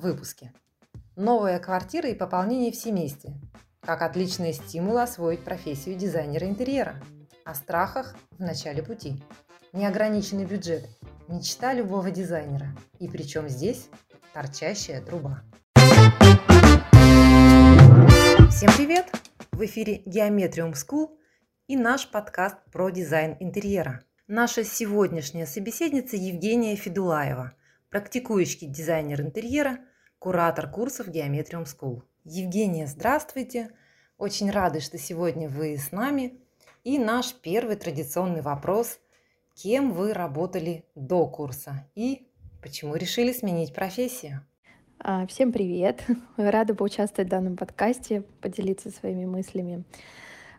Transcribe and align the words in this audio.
выпуске. 0.00 0.52
Новая 1.16 1.58
квартира 1.58 2.08
и 2.08 2.14
пополнение 2.14 2.72
в 2.72 2.76
семействе. 2.76 3.34
Как 3.80 4.02
отличные 4.02 4.52
стимулы 4.52 5.02
освоить 5.02 5.44
профессию 5.44 5.96
дизайнера 5.96 6.46
интерьера. 6.46 6.96
О 7.44 7.54
страхах 7.54 8.16
в 8.32 8.40
начале 8.40 8.82
пути. 8.82 9.22
Неограниченный 9.72 10.44
бюджет. 10.44 10.88
Мечта 11.28 11.72
любого 11.72 12.10
дизайнера. 12.10 12.68
И 12.98 13.08
причем 13.08 13.48
здесь 13.48 13.88
торчащая 14.32 15.00
труба. 15.00 15.42
Всем 18.50 18.70
привет! 18.76 19.06
В 19.52 19.64
эфире 19.64 20.02
Geometrium 20.04 20.72
School 20.72 21.10
и 21.66 21.76
наш 21.76 22.10
подкаст 22.10 22.56
про 22.72 22.90
дизайн 22.90 23.36
интерьера. 23.40 24.02
Наша 24.26 24.64
сегодняшняя 24.64 25.46
собеседница 25.46 26.16
Евгения 26.16 26.76
Федулаева, 26.76 27.52
практикующий 27.90 28.68
дизайнер 28.68 29.20
интерьера, 29.20 29.78
куратор 30.20 30.70
курсов 30.70 31.08
Geometrium 31.08 31.64
School. 31.64 32.02
Евгения, 32.24 32.86
здравствуйте! 32.86 33.72
Очень 34.18 34.52
рады, 34.52 34.78
что 34.78 34.98
сегодня 34.98 35.48
вы 35.48 35.76
с 35.76 35.90
нами. 35.90 36.38
И 36.84 36.98
наш 36.98 37.34
первый 37.34 37.74
традиционный 37.74 38.42
вопрос– 38.42 39.00
кем 39.62 39.92
вы 39.92 40.14
работали 40.14 40.84
до 40.94 41.26
курса 41.26 41.86
и 41.94 42.28
почему 42.62 42.94
решили 42.94 43.32
сменить 43.32 43.74
профессию? 43.74 44.40
А, 44.98 45.26
всем 45.26 45.52
привет! 45.52 46.02
Рада 46.36 46.74
поучаствовать 46.74 47.28
в 47.28 47.30
данном 47.30 47.56
подкасте, 47.56 48.22
поделиться 48.40 48.90
своими 48.90 49.26
мыслями. 49.26 49.84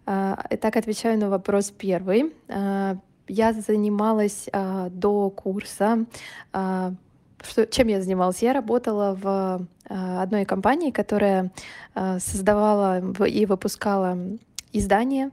А, 0.06 0.46
итак, 0.52 0.76
отвечаю 0.76 1.18
на 1.18 1.30
вопрос 1.30 1.72
первый. 1.72 2.34
А, 2.48 2.98
я 3.28 3.54
занималась 3.54 4.50
до 4.52 5.30
курса 5.30 6.06
что, 7.44 7.66
чем 7.68 7.88
я 7.88 8.02
занималась? 8.02 8.42
Я 8.42 8.54
работала 8.54 9.16
в 9.20 9.68
одной 9.88 10.46
компании, 10.46 10.92
которая 10.92 11.52
создавала 11.94 13.02
и 13.26 13.46
выпускала 13.46 14.18
издания 14.72 15.32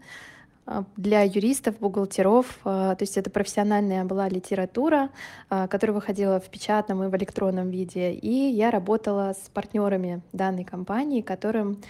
а, 0.66 0.84
для 0.96 1.22
юристов, 1.22 1.78
бухгалтеров. 1.78 2.58
То 2.64 2.96
есть 2.98 3.16
это 3.16 3.30
профессиональная 3.30 4.04
была 4.04 4.28
литература, 4.28 5.10
которая 5.48 5.94
выходила 5.94 6.40
в 6.40 6.48
печатном 6.48 7.04
и 7.04 7.08
в 7.08 7.16
электронном 7.16 7.70
виде. 7.70 8.12
И 8.12 8.50
я 8.50 8.70
работала 8.70 9.34
с 9.34 9.48
партнерами 9.50 10.22
данной 10.32 10.64
компании, 10.64 11.20
которым 11.20 11.80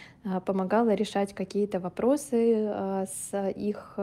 помогала 0.44 0.94
решать 0.94 1.34
какие-то 1.34 1.80
вопросы 1.80 3.06
с 3.06 3.50
их 3.56 3.98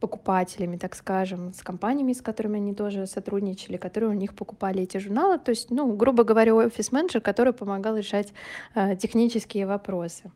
покупателями, 0.00 0.76
так 0.76 0.94
скажем, 0.94 1.52
с 1.52 1.62
компаниями, 1.62 2.12
с 2.12 2.20
которыми 2.20 2.56
они 2.56 2.74
тоже 2.74 3.06
сотрудничали, 3.06 3.76
которые 3.76 4.10
у 4.10 4.14
них 4.14 4.34
покупали 4.34 4.82
эти 4.82 4.98
журналы. 4.98 5.38
То 5.38 5.50
есть, 5.50 5.70
ну, 5.70 5.92
грубо 5.94 6.24
говоря, 6.24 6.54
офис-менеджер, 6.54 7.20
который 7.20 7.52
помогал 7.52 7.96
решать 7.96 8.32
э, 8.74 8.96
технические 8.96 9.66
вопросы. 9.66 10.30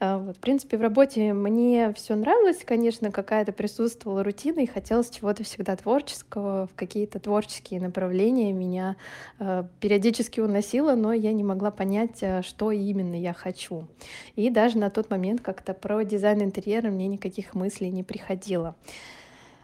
Э, 0.00 0.18
вот, 0.18 0.36
в 0.36 0.40
принципе, 0.40 0.76
в 0.76 0.82
работе 0.82 1.32
мне 1.32 1.92
все 1.94 2.14
нравилось, 2.14 2.58
конечно, 2.64 3.10
какая-то 3.10 3.52
присутствовала 3.52 4.22
рутина, 4.22 4.60
и 4.60 4.66
хотелось 4.66 5.10
чего-то 5.10 5.44
всегда 5.44 5.76
творческого, 5.76 6.66
в 6.66 6.74
какие-то 6.74 7.18
творческие 7.18 7.80
направления 7.80 8.52
меня 8.52 8.96
э, 9.38 9.64
периодически 9.80 10.40
уносило, 10.40 10.94
но 10.94 11.12
я 11.12 11.32
не 11.32 11.44
могла 11.44 11.70
понять, 11.70 12.18
э, 12.22 12.42
что 12.42 12.72
именно 12.72 13.14
я 13.14 13.32
хочу. 13.32 13.86
И 14.36 14.50
даже 14.50 14.78
на 14.78 14.90
тот 14.90 15.10
момент 15.10 15.40
как-то 15.40 15.74
про 15.74 16.04
дизайн 16.04 16.42
интерьера 16.42 16.90
мне 16.90 17.06
никаких 17.06 17.54
мыслей 17.54 17.90
не 17.90 18.02
приходило. 18.02 18.74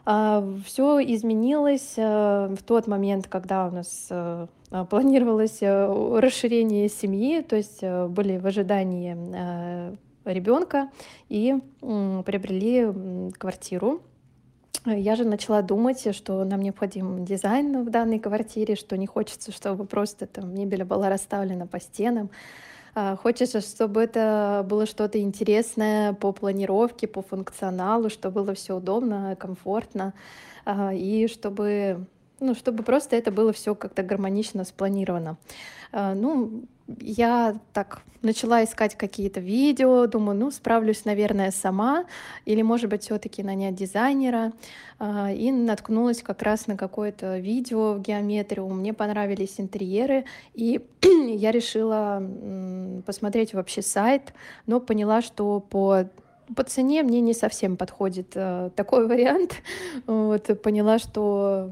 А, 0.04 0.44
Все 0.64 0.98
изменилось 1.00 1.94
э, 1.96 2.54
в 2.54 2.62
тот 2.62 2.86
момент, 2.86 3.26
когда 3.28 3.66
у 3.66 3.70
нас 3.70 4.06
э, 4.10 4.46
а, 4.70 4.84
планировалось 4.84 5.58
э, 5.60 6.18
расширение 6.18 6.88
семьи, 6.88 7.42
то 7.42 7.56
есть 7.56 7.82
были 7.82 8.38
в 8.38 8.46
ожидании 8.46 9.16
ребенка 10.24 10.90
и 11.28 11.56
приобрели 11.80 13.32
квартиру. 13.38 14.02
Я 14.84 15.16
же 15.16 15.24
начала 15.24 15.62
думать, 15.62 16.14
что 16.14 16.44
нам 16.44 16.60
необходим 16.62 17.24
дизайн 17.24 17.84
в 17.84 17.90
данной 17.90 18.18
квартире, 18.18 18.76
что 18.76 18.96
не 18.96 19.06
хочется, 19.06 19.50
чтобы 19.50 19.84
просто 19.84 20.26
там 20.26 20.54
мебель 20.54 20.84
была 20.84 21.08
расставлена 21.08 21.66
по 21.66 21.80
стенам, 21.80 22.30
хочется, 22.94 23.60
чтобы 23.60 24.02
это 24.02 24.64
было 24.68 24.86
что-то 24.86 25.20
интересное 25.20 26.12
по 26.12 26.32
планировке, 26.32 27.06
по 27.06 27.22
функционалу, 27.22 28.10
чтобы 28.10 28.42
было 28.42 28.54
все 28.54 28.76
удобно, 28.76 29.36
комфортно, 29.36 30.14
а, 30.64 30.92
и 30.92 31.28
чтобы 31.28 32.06
ну, 32.40 32.54
чтобы 32.54 32.82
просто 32.82 33.16
это 33.16 33.30
было 33.30 33.52
все 33.52 33.74
как-то 33.74 34.02
гармонично 34.02 34.64
спланировано. 34.64 35.36
А, 35.92 36.14
ну, 36.14 36.64
я 36.98 37.58
так 37.72 38.02
начала 38.22 38.62
искать 38.64 38.96
какие-то 38.96 39.40
видео, 39.40 40.06
думаю, 40.06 40.38
ну, 40.38 40.50
справлюсь, 40.50 41.04
наверное, 41.04 41.50
сама, 41.50 42.04
или, 42.44 42.62
может 42.62 42.90
быть, 42.90 43.02
все-таки 43.02 43.42
нанять 43.42 43.74
дизайнера, 43.74 44.52
а, 44.98 45.32
и 45.32 45.50
наткнулась 45.50 46.22
как 46.22 46.42
раз 46.42 46.66
на 46.66 46.76
какое-то 46.76 47.38
видео 47.38 47.94
в 47.94 48.00
геометрию, 48.00 48.68
мне 48.68 48.92
понравились 48.92 49.54
интерьеры, 49.58 50.24
и 50.54 50.84
я 51.02 51.50
решила 51.50 52.22
посмотреть 53.06 53.54
вообще 53.54 53.82
сайт, 53.82 54.34
но 54.66 54.80
поняла, 54.80 55.22
что 55.22 55.60
по 55.60 56.04
по 56.56 56.64
цене 56.64 57.02
мне 57.02 57.20
не 57.20 57.34
совсем 57.34 57.76
подходит 57.76 58.32
э, 58.34 58.70
такой 58.74 59.06
вариант. 59.08 59.54
Вот, 60.06 60.62
поняла, 60.62 60.98
что, 60.98 61.68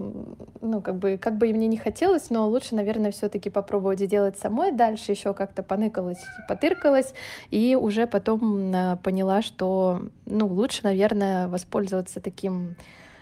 ну, 0.60 0.80
как 0.80 0.96
бы, 0.96 1.18
как 1.18 1.36
бы 1.36 1.48
и 1.48 1.52
мне 1.52 1.66
не 1.66 1.76
хотелось, 1.76 2.30
но 2.30 2.48
лучше, 2.48 2.74
наверное, 2.74 3.10
все-таки 3.10 3.50
попробовать 3.50 4.00
сделать 4.00 4.38
самой. 4.38 4.72
Дальше 4.72 5.12
еще 5.12 5.34
как-то 5.34 5.62
поныкалась, 5.62 6.24
потыркалась, 6.48 7.14
и 7.50 7.76
уже 7.76 8.06
потом 8.06 8.74
э, 8.74 8.96
поняла, 9.02 9.42
что, 9.42 10.02
ну, 10.26 10.46
лучше, 10.46 10.80
наверное, 10.84 11.48
воспользоваться 11.48 12.20
таким 12.20 12.76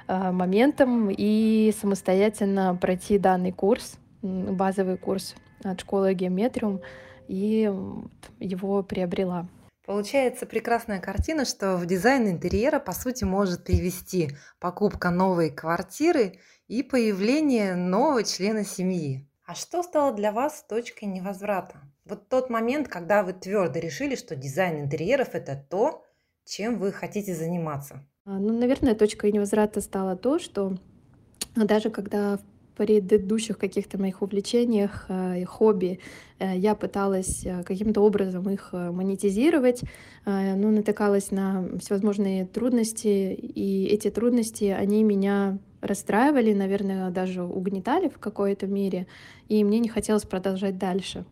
э, 0.08 0.30
моментом 0.30 1.10
и 1.10 1.72
самостоятельно 1.80 2.76
пройти 2.80 3.18
данный 3.18 3.52
курс, 3.52 3.98
базовый 4.22 4.96
курс 4.96 5.34
от 5.62 5.80
школы 5.80 6.14
Геометриум, 6.14 6.80
и 7.28 7.70
его 8.38 8.82
приобрела. 8.82 9.46
Получается 9.86 10.46
прекрасная 10.46 11.00
картина, 11.00 11.44
что 11.44 11.76
в 11.76 11.86
дизайн 11.86 12.28
интерьера, 12.28 12.80
по 12.80 12.92
сути, 12.92 13.22
может 13.22 13.62
привести 13.62 14.30
покупка 14.58 15.10
новой 15.10 15.50
квартиры 15.50 16.40
и 16.66 16.82
появление 16.82 17.76
нового 17.76 18.24
члена 18.24 18.64
семьи. 18.64 19.28
А 19.46 19.54
что 19.54 19.84
стало 19.84 20.12
для 20.12 20.32
вас 20.32 20.64
точкой 20.68 21.04
невозврата? 21.04 21.80
Вот 22.04 22.28
тот 22.28 22.50
момент, 22.50 22.88
когда 22.88 23.22
вы 23.22 23.32
твердо 23.32 23.78
решили, 23.78 24.16
что 24.16 24.34
дизайн 24.34 24.80
интерьеров– 24.80 25.28
это 25.34 25.54
то, 25.70 26.04
чем 26.44 26.78
вы 26.78 26.90
хотите 26.90 27.32
заниматься. 27.32 28.04
А, 28.24 28.38
ну, 28.40 28.58
наверное, 28.58 28.96
точкой 28.96 29.30
невозврата 29.30 29.80
стало 29.80 30.16
то, 30.16 30.40
что 30.40 30.76
даже 31.54 31.90
когда 31.90 32.40
предыдущих 32.76 33.58
каких-то 33.58 33.98
моих 33.98 34.22
увлечениях 34.22 35.06
э, 35.08 35.40
и 35.40 35.44
хобби 35.44 35.98
э, 36.38 36.56
я 36.56 36.74
пыталась 36.74 37.44
э, 37.44 37.62
каким-то 37.64 38.02
образом 38.02 38.48
их 38.50 38.72
монетизировать, 38.72 39.82
но 40.24 40.70
натыкалась 40.70 41.30
на 41.30 41.68
всевозможные 41.78 42.46
трудности, 42.46 43.32
и 43.34 43.86
эти 43.86 44.10
трудности, 44.10 44.64
они 44.64 45.04
меня 45.04 45.58
расстраивали, 45.80 46.52
наверное, 46.52 47.10
даже 47.10 47.42
угнетали 47.42 48.08
в 48.08 48.18
какой-то 48.18 48.66
мере, 48.66 49.06
и 49.48 49.62
мне 49.62 49.78
не 49.78 49.88
хотелось 49.88 50.24
продолжать 50.24 50.78
дальше. 50.78 51.24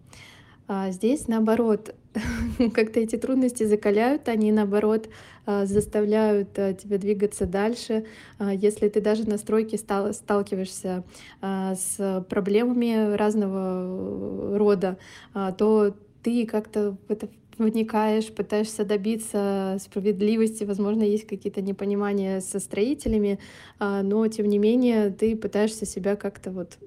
А 0.68 0.90
здесь, 0.90 1.28
наоборот, 1.28 1.94
как-то 2.74 3.00
эти 3.00 3.16
трудности 3.16 3.64
закаляют, 3.64 4.28
они, 4.28 4.52
наоборот, 4.52 5.08
а, 5.46 5.66
заставляют 5.66 6.58
а, 6.58 6.72
тебя 6.72 6.98
двигаться 6.98 7.46
дальше. 7.46 8.06
А, 8.38 8.52
если 8.52 8.88
ты 8.88 9.00
даже 9.00 9.28
на 9.28 9.38
стройке 9.38 9.78
стал, 9.78 10.12
сталкиваешься 10.12 11.04
с 11.42 12.24
проблемами 12.28 13.14
разного 13.14 14.56
рода, 14.58 14.98
то 15.32 15.94
ты 16.22 16.46
как-то 16.46 16.96
в 17.08 17.10
это 17.10 17.28
вникаешь, 17.58 18.32
пытаешься 18.32 18.84
добиться 18.84 19.76
справедливости, 19.80 20.64
возможно, 20.64 21.02
есть 21.02 21.26
какие-то 21.26 21.60
непонимания 21.60 22.40
со 22.40 22.58
строителями, 22.58 23.38
но 23.78 24.26
тем 24.28 24.46
не 24.46 24.58
менее 24.58 25.10
ты 25.10 25.36
пытаешься 25.36 25.86
себя 25.86 26.16
как-то 26.16 26.50
вот 26.50 26.78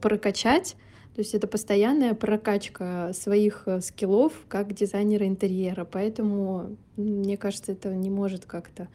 прокачать, 0.00 0.76
то 1.20 1.22
есть 1.22 1.34
это 1.34 1.46
постоянная 1.46 2.14
прокачка 2.14 3.12
своих 3.12 3.64
э, 3.66 3.82
скиллов 3.82 4.32
как 4.48 4.72
дизайнера 4.72 5.26
интерьера. 5.26 5.84
Поэтому, 5.84 6.78
мне 6.96 7.36
кажется, 7.36 7.72
это 7.72 7.94
не 7.94 8.08
может 8.08 8.46
как-то... 8.46 8.88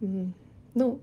Ну, 0.00 1.00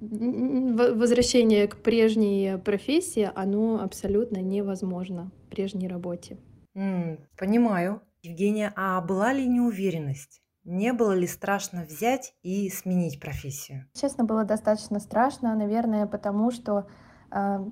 возвращение 0.00 1.66
к 1.66 1.78
прежней 1.78 2.56
профессии, 2.58 3.28
оно 3.34 3.82
абсолютно 3.82 4.36
невозможно, 4.38 5.32
прежней 5.50 5.88
работе. 5.88 6.38
Mm, 6.76 7.18
понимаю. 7.36 8.00
Евгения, 8.22 8.72
а 8.76 9.00
была 9.00 9.32
ли 9.32 9.44
неуверенность? 9.44 10.40
Не 10.62 10.92
было 10.92 11.16
ли 11.16 11.26
страшно 11.26 11.84
взять 11.84 12.34
и 12.44 12.70
сменить 12.70 13.18
профессию? 13.18 13.86
Честно, 13.94 14.22
было 14.22 14.44
достаточно 14.44 15.00
страшно, 15.00 15.56
наверное, 15.56 16.06
потому 16.06 16.52
что 16.52 16.86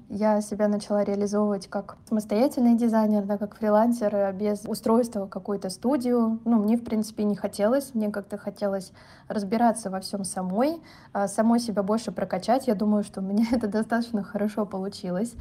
я 0.08 0.40
себя 0.40 0.69
начала 0.69 1.02
реализовывать 1.02 1.66
как 1.66 1.96
самостоятельный 2.08 2.76
дизайнер, 2.76 3.25
да, 3.25 3.38
как 3.38 3.56
фрилансер, 3.56 4.14
э, 4.14 4.32
без 4.32 4.64
устройства 4.64 5.26
какую-то 5.26 5.69
студию. 5.69 6.38
Ну, 6.44 6.58
мне, 6.62 6.76
в 6.76 6.84
принципе, 6.84 7.25
не 7.25 7.34
хотелось. 7.34 7.94
Мне 7.94 8.10
как-то 8.10 8.38
хотелось 8.38 8.93
разбираться 9.26 9.90
во 9.90 10.00
всем 10.00 10.25
самой, 10.25 10.81
а, 11.12 11.26
самой 11.26 11.58
себя 11.58 11.82
больше 11.82 12.12
прокачать. 12.12 12.69
Я 12.69 12.75
думаю, 12.75 13.02
что 13.02 13.20
у 13.20 13.25
меня 13.25 13.46
это 13.52 13.66
достаточно 13.66 14.22
хорошо 14.22 14.64
получилось. 14.64 15.34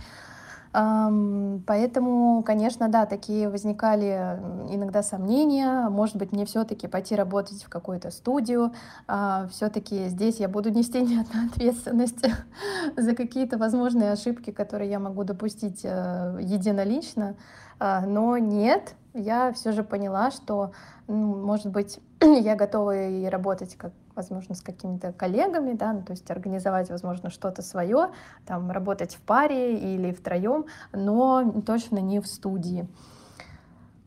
Поэтому, 1.65 2.44
конечно, 2.44 2.88
да, 2.88 3.07
такие 3.07 3.50
возникали 3.50 4.39
иногда 4.69 5.01
сомнения. 5.01 5.89
Может 5.89 6.18
быть, 6.18 6.31
мне 6.31 6.45
все-таки 6.45 6.88
пойти 6.88 7.15
работать 7.15 7.63
в 7.63 7.69
какую-то 7.69 8.12
студию. 8.12 8.74
А, 9.07 9.47
все-таки 9.51 10.07
здесь 10.07 10.39
я 10.39 10.47
буду 10.47 10.69
нести 10.69 11.01
не 11.01 11.21
одну 11.21 11.47
ответственность 11.47 12.24
за 12.95 13.15
какие-то 13.15 13.57
возможные 13.57 14.12
ошибки, 14.12 14.51
которые 14.51 14.91
я 14.91 15.00
могу 15.00 15.24
допустить 15.24 15.81
э, 15.83 16.38
единолично. 16.41 17.35
А, 17.80 18.01
но 18.01 18.38
нет, 18.38 18.94
я 19.15 19.53
все 19.53 19.71
же 19.71 19.83
поняла, 19.83 20.30
что, 20.30 20.73
может 21.07 21.71
быть, 21.71 22.00
я 22.21 22.56
готова 22.56 23.07
и 23.07 23.25
работать 23.25 23.75
как 23.75 23.94
возможно, 24.17 24.55
с 24.55 24.61
какими-то 24.61 25.13
коллегами, 25.13 25.73
да, 25.73 25.93
ну, 25.93 26.01
то 26.01 26.11
есть 26.11 26.29
организовать, 26.29 26.89
возможно, 26.89 27.29
что-то 27.29 27.61
свое, 27.61 28.09
там, 28.45 28.71
работать 28.71 29.15
в 29.15 29.21
паре 29.21 29.77
или 29.77 30.11
втроем, 30.11 30.65
но 30.91 31.61
точно 31.65 31.99
не 31.99 32.19
в 32.19 32.27
студии. 32.27 32.87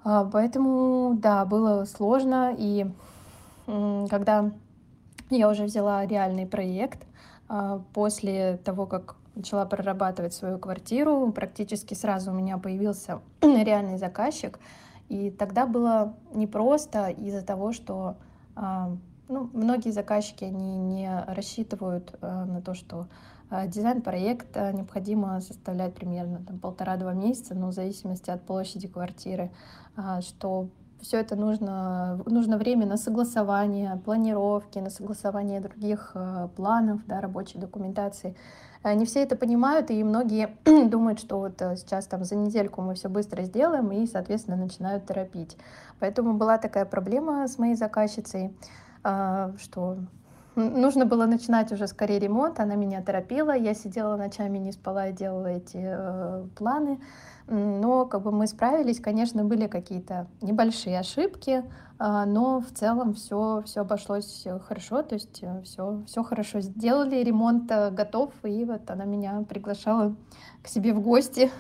А, 0.05 0.25
поэтому, 0.25 1.15
да, 1.15 1.45
было 1.45 1.85
сложно, 1.85 2.55
и 2.57 2.91
когда 3.67 4.51
я 5.31 5.49
уже 5.49 5.65
взяла 5.65 6.05
реальный 6.07 6.47
проект, 6.47 7.07
а, 7.49 7.81
после 7.95 8.59
того, 8.65 8.87
как 8.87 9.17
начала 9.35 9.65
прорабатывать 9.65 10.35
свою 10.35 10.59
квартиру, 10.59 11.33
практически 11.33 11.95
сразу 11.95 12.33
у 12.33 12.35
меня 12.35 12.59
появился 12.59 13.21
реальный 13.43 13.99
заказчик, 13.99 14.59
и 15.09 15.31
тогда 15.31 15.67
было 15.67 16.15
непросто 16.33 17.09
из-за 17.09 17.43
того, 17.43 17.73
что 17.73 18.17
а, 18.57 18.97
ну, 19.31 19.49
многие 19.53 19.91
заказчики, 19.91 20.45
они 20.45 20.77
не 20.79 21.25
рассчитывают 21.29 22.15
э, 22.21 22.45
на 22.45 22.61
то, 22.61 22.75
что 22.75 23.07
э, 23.51 23.69
дизайн 23.69 24.03
проекта 24.03 24.73
необходимо 24.73 25.41
составлять 25.41 25.95
примерно 25.95 26.43
полтора-два 26.61 27.15
месяца, 27.15 27.55
ну, 27.55 27.69
в 27.69 27.73
зависимости 27.73 28.31
от 28.31 28.43
площади 28.43 28.89
квартиры, 28.89 29.51
э, 29.97 30.21
что 30.23 30.69
все 31.01 31.19
это 31.19 31.37
нужно, 31.37 32.21
нужно 32.27 32.59
время 32.59 32.87
на 32.87 32.97
согласование, 32.97 33.97
планировки, 34.05 34.79
на 34.81 34.91
согласование 34.91 35.61
других 35.61 36.11
э, 36.15 36.49
планов, 36.57 37.07
да, 37.07 37.21
рабочей 37.21 37.59
документации. 37.59 38.37
Не 38.83 39.05
все 39.05 39.21
это 39.23 39.37
понимают, 39.37 39.91
и 39.91 40.03
многие 40.03 40.57
думают, 40.89 41.21
что 41.21 41.39
вот 41.39 41.61
э, 41.61 41.77
сейчас 41.77 42.07
там 42.07 42.25
за 42.25 42.35
недельку 42.35 42.81
мы 42.81 42.95
все 42.95 43.09
быстро 43.09 43.43
сделаем, 43.43 43.93
и, 43.93 44.07
соответственно, 44.07 44.57
начинают 44.57 45.05
торопить. 45.07 45.57
Поэтому 45.99 46.33
была 46.33 46.57
такая 46.57 46.87
проблема 46.87 47.47
с 47.47 47.59
моей 47.59 47.75
заказчицей. 47.75 48.57
А, 49.03 49.53
что 49.59 49.99
нужно 50.57 51.07
было 51.07 51.27
начинать 51.27 51.73
уже 51.73 51.87
скорее 51.87 52.19
ремонт, 52.19 52.61
она 52.61 52.75
меня 52.75 53.03
торопила, 53.03 53.57
я 53.57 53.75
сидела 53.75 54.17
ночами, 54.17 54.59
не 54.59 54.73
спала 54.73 55.09
и 55.09 55.13
делала 55.13 55.47
эти 55.47 55.79
э, 55.81 56.47
планы, 56.57 57.01
но 57.47 58.07
как 58.07 58.23
бы 58.23 58.33
мы 58.33 58.47
справились, 58.47 59.01
конечно, 59.01 59.45
были 59.45 59.67
какие-то 59.67 60.27
небольшие 60.41 60.99
ошибки, 60.99 61.63
э, 61.99 62.25
но 62.27 62.61
в 62.61 62.71
целом 62.73 63.15
все 63.15 63.63
все 63.65 63.81
обошлось 63.81 64.47
хорошо, 64.67 65.03
то 65.03 65.15
есть 65.15 65.43
все 65.65 66.03
все 66.07 66.23
хорошо 66.23 66.61
сделали, 66.61 67.23
ремонт 67.23 67.71
э, 67.71 67.91
готов, 67.91 68.33
и 68.43 68.65
вот 68.65 68.91
она 68.91 69.05
меня 69.05 69.45
приглашала 69.49 70.15
к 70.63 70.69
себе 70.69 70.93
в 70.93 71.01
гости, 71.01 71.51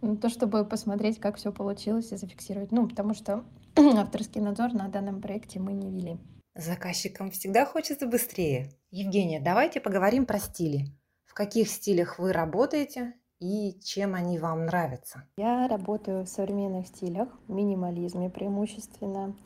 то 0.20 0.28
чтобы 0.28 0.64
посмотреть, 0.64 1.18
как 1.18 1.36
все 1.36 1.52
получилось 1.52 2.12
и 2.12 2.16
зафиксировать, 2.16 2.70
ну 2.70 2.86
потому 2.86 3.14
что 3.14 3.44
авторский 3.76 4.40
надзор 4.40 4.74
на 4.74 4.88
данном 4.88 5.20
проекте 5.20 5.58
мы 5.58 5.72
не 5.72 5.90
вели. 5.90 6.18
Заказчикам 6.56 7.30
всегда 7.30 7.66
хочется 7.66 8.06
быстрее. 8.06 8.70
Евгения, 8.90 9.40
давайте 9.40 9.78
поговорим 9.78 10.24
про 10.24 10.38
стили. 10.38 10.86
В 11.26 11.34
каких 11.34 11.68
стилях 11.68 12.18
вы 12.18 12.32
работаете 12.32 13.12
и 13.40 13.78
чем 13.84 14.14
они 14.14 14.38
вам 14.38 14.64
нравятся? 14.64 15.24
Я 15.36 15.68
работаю 15.68 16.24
в 16.24 16.28
современных 16.30 16.86
стилях, 16.86 17.28
минимализме 17.46 18.30
преимущественно. 18.30 19.36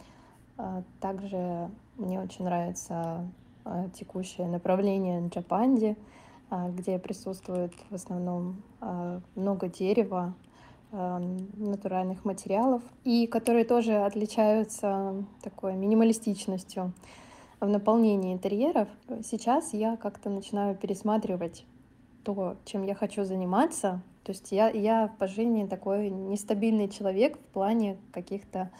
А, 0.57 0.85
также 1.01 1.69
мне 1.97 2.21
очень 2.21 2.45
нравится 2.45 3.29
а, 3.65 3.89
текущее 3.91 4.47
направление 4.47 5.27
Джапанди, 5.31 5.97
а, 6.49 6.69
где 6.69 6.97
присутствует 7.01 7.73
в 7.91 7.95
основном 7.95 8.63
много 9.35 9.69
дерева, 9.69 10.35
натуральных 10.93 12.25
материалов, 12.25 12.83
и 13.05 13.27
которые 13.27 13.65
тоже 13.65 13.97
отличаются 13.97 15.25
такой 15.43 15.75
минималистичностью 15.75 16.93
в 17.61 17.69
наполнении 17.69 18.33
интерьеров. 18.33 18.89
Сейчас 19.23 19.73
я 19.73 19.97
как-то 19.97 20.31
начинаю 20.31 20.75
пересматривать 20.75 21.65
то, 22.25 22.57
чем 22.65 22.83
я 22.83 22.95
хочу 22.95 23.25
заниматься. 23.25 24.03
То 24.25 24.33
есть 24.33 24.53
я, 24.53 24.69
я 24.69 25.13
по 25.19 25.27
жизни 25.27 25.67
такой 25.67 26.11
нестабильный 26.11 26.89
человек 26.89 27.39
в 27.39 27.53
плане 27.53 27.99
каких-то 28.13 28.71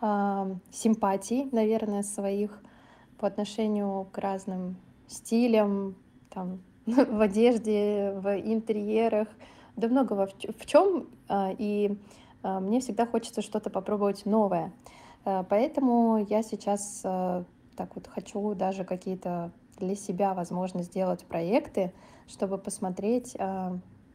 э, 0.00 0.54
симпатий, 0.72 1.48
наверное, 1.52 2.02
своих 2.02 2.62
по 3.18 3.26
отношению 3.26 4.06
к 4.12 4.18
разным 4.18 4.76
стилям, 5.06 5.96
там, 6.30 6.60
в 6.86 7.20
одежде, 7.20 8.12
в 8.16 8.38
интерьерах, 8.38 9.28
да 9.80 9.88
много 9.88 10.28
в 10.58 10.66
чем, 10.66 11.08
а, 11.28 11.52
и 11.56 11.98
а, 12.42 12.60
мне 12.60 12.80
всегда 12.80 13.06
хочется 13.06 13.42
что-то 13.42 13.70
попробовать 13.70 14.26
новое. 14.26 14.72
А, 15.24 15.42
поэтому 15.42 16.24
я 16.28 16.42
сейчас 16.42 17.00
так 17.02 17.94
вот 17.94 18.06
хочу 18.06 18.54
даже 18.54 18.84
какие-то 18.84 19.50
для 19.78 19.94
себя, 19.94 20.34
возможно, 20.34 20.82
сделать 20.82 21.24
проекты, 21.24 21.92
чтобы 22.28 22.58
посмотреть, 22.58 23.34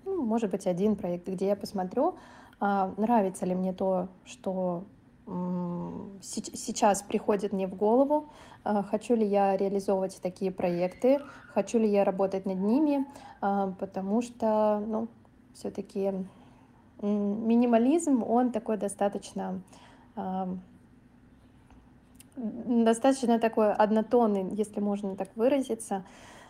ну, 0.05 0.23
может 0.23 0.51
быть, 0.51 0.67
один 0.67 0.95
проект, 0.95 1.27
где 1.27 1.47
я 1.47 1.55
посмотрю, 1.55 2.15
нравится 2.59 3.47
ли 3.47 3.55
мне 3.55 3.73
то, 3.73 4.09
что 4.23 4.83
сейчас 6.21 7.01
приходит 7.01 7.53
мне 7.53 7.65
в 7.65 7.73
голову, 7.73 8.29
хочу 8.63 9.15
ли 9.15 9.25
я 9.25 9.57
реализовывать 9.57 10.19
такие 10.21 10.51
проекты, 10.51 11.19
хочу 11.55 11.79
ли 11.79 11.89
я 11.89 12.03
работать 12.03 12.45
над 12.45 12.59
ними, 12.59 13.07
потому 13.39 14.21
что, 14.21 14.83
ну, 14.85 15.07
все-таки 15.55 16.13
минимализм, 17.01 18.23
он 18.23 18.51
такой 18.51 18.77
достаточно 18.77 19.61
достаточно 22.35 23.39
такой 23.39 23.73
однотонный, 23.73 24.53
если 24.55 24.79
можно 24.79 25.15
так 25.15 25.29
выразиться. 25.35 26.03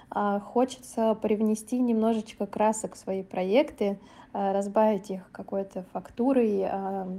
А, 0.09 0.39
хочется 0.39 1.15
привнести 1.15 1.79
немножечко 1.79 2.47
красок 2.47 2.95
в 2.95 2.97
свои 2.97 3.23
проекты, 3.23 3.99
а, 4.33 4.53
разбавить 4.53 5.11
их 5.11 5.31
какой-то 5.31 5.85
фактурой, 5.93 6.67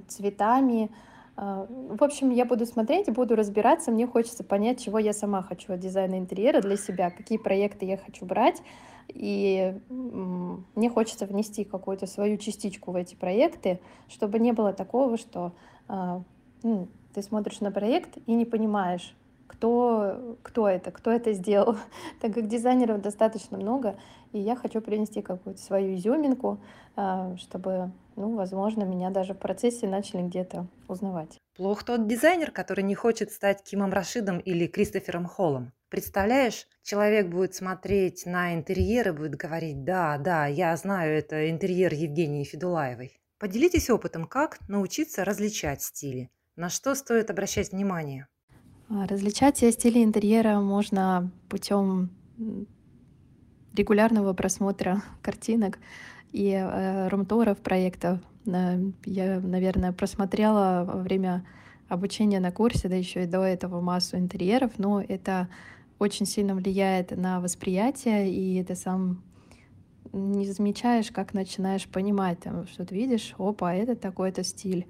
цветами. 0.09 0.91
А, 1.37 1.67
в 1.69 2.03
общем, 2.03 2.31
я 2.31 2.45
буду 2.45 2.65
смотреть, 2.67 3.13
буду 3.13 3.37
разбираться. 3.37 3.91
Мне 3.91 4.07
хочется 4.07 4.43
понять, 4.43 4.83
чего 4.83 4.99
я 4.99 5.13
сама 5.13 5.43
хочу 5.43 5.75
от 5.75 5.81
дизайна 5.81 6.19
интерьера 6.19 6.61
для 6.63 6.77
себя, 6.77 7.11
какие 7.11 7.39
проекты 7.39 7.85
я 7.85 7.99
хочу 7.99 8.25
брать, 8.25 8.63
и 9.09 9.79
мне 9.89 10.91
хочется 10.91 11.27
внести 11.27 11.65
какую-то 11.65 12.07
свою 12.07 12.39
частичку 12.39 12.91
в 12.91 12.97
эти 12.97 13.15
проекты, 13.15 13.81
чтобы 14.09 14.39
не 14.39 14.53
было 14.53 14.73
такого, 14.73 15.19
что 15.19 15.53
а, 15.89 16.23
ну, 16.63 16.89
ты 17.15 17.23
смотришь 17.23 17.61
на 17.61 17.71
проект 17.71 18.19
и 18.27 18.35
не 18.35 18.45
понимаешь, 18.45 19.15
кто, 19.47 20.37
кто 20.43 20.69
это, 20.69 20.91
кто 20.91 21.11
это 21.11 21.33
сделал. 21.33 21.77
так 22.21 22.35
как 22.35 22.49
дизайнеров 22.49 23.01
достаточно 23.01 23.57
много, 23.59 23.99
и 24.33 24.39
я 24.39 24.57
хочу 24.57 24.81
принести 24.81 25.23
какую-то 25.23 25.61
свою 25.61 25.97
изюминку, 25.97 26.61
а, 26.97 27.37
чтобы, 27.37 27.91
ну, 28.17 28.35
возможно, 28.35 28.85
меня 28.85 29.11
даже 29.11 29.35
в 29.35 29.39
процессе 29.39 29.87
начали 29.87 30.23
где-то 30.23 30.67
узнавать. 30.89 31.39
Плох 31.57 31.85
тот 31.85 32.07
дизайнер, 32.07 32.51
который 32.51 32.85
не 32.85 32.95
хочет 32.95 33.33
стать 33.33 33.63
Кимом 33.63 33.93
Рашидом 33.93 34.39
или 34.39 34.67
Кристофером 34.67 35.27
Холлом. 35.27 35.73
Представляешь, 35.89 36.67
человек 36.83 37.29
будет 37.29 37.55
смотреть 37.55 38.27
на 38.27 38.55
интерьер 38.55 39.09
и 39.09 39.13
будет 39.13 39.37
говорить, 39.37 39.85
да, 39.85 40.19
да, 40.19 40.47
я 40.47 40.77
знаю, 40.77 41.17
это 41.17 41.49
интерьер 41.49 41.95
Евгении 41.95 42.45
Федулаевой. 42.45 43.21
Поделитесь 43.39 43.89
опытом, 43.91 44.27
как 44.27 44.59
научиться 44.69 45.25
различать 45.25 45.83
стили, 45.83 46.31
на 46.57 46.69
что 46.71 46.95
стоит 46.95 47.31
обращать 47.31 47.73
внимание. 47.73 48.29
А, 48.89 49.07
различать 49.07 49.59
стили 49.59 50.05
интерьера 50.05 50.61
можно 50.61 51.31
путем 51.49 52.11
регулярного 53.75 54.33
просмотра 54.33 55.03
картинок 55.23 55.79
и 56.33 56.51
э, 56.51 57.09
румторов 57.09 57.59
проектов. 57.59 58.21
Э, 58.47 58.79
я, 59.05 59.41
наверное, 59.41 59.93
просмотрела 59.93 60.85
во 60.87 61.01
время 61.01 61.45
обучения 61.89 62.41
на 62.41 62.53
курсе, 62.53 62.89
да 62.89 62.95
еще 62.97 63.25
и 63.25 63.27
до 63.27 63.43
этого 63.43 63.81
массу 63.81 64.17
интерьеров, 64.17 64.73
но 64.79 65.01
это 65.01 65.49
очень 65.99 66.27
сильно 66.27 66.55
влияет 66.55 67.11
на 67.17 67.41
восприятие, 67.41 68.31
и 68.31 68.57
это 68.57 68.75
сам 68.75 69.23
не 70.13 70.47
замечаешь, 70.47 71.11
как 71.11 71.35
начинаешь 71.35 71.87
понимать, 71.89 72.39
что 72.73 72.85
ты 72.85 72.95
видишь, 72.95 73.35
опа, 73.39 73.75
это 73.75 73.97
такой-то 73.97 74.45
стиль. 74.45 74.87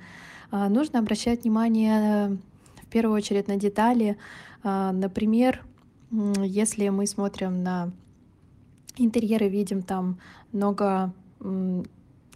А, 0.50 0.68
нужно 0.68 0.98
обращать 0.98 1.42
внимание 1.42 2.38
в 2.86 2.90
первую 2.90 3.16
очередь 3.16 3.48
на 3.48 3.56
детали. 3.56 4.16
А, 4.62 4.92
например, 4.92 5.64
если 6.10 6.88
мы 6.88 7.06
смотрим 7.06 7.62
на 7.62 7.92
интерьеры, 8.96 9.48
видим 9.48 9.82
там 9.82 10.18
много 10.52 11.12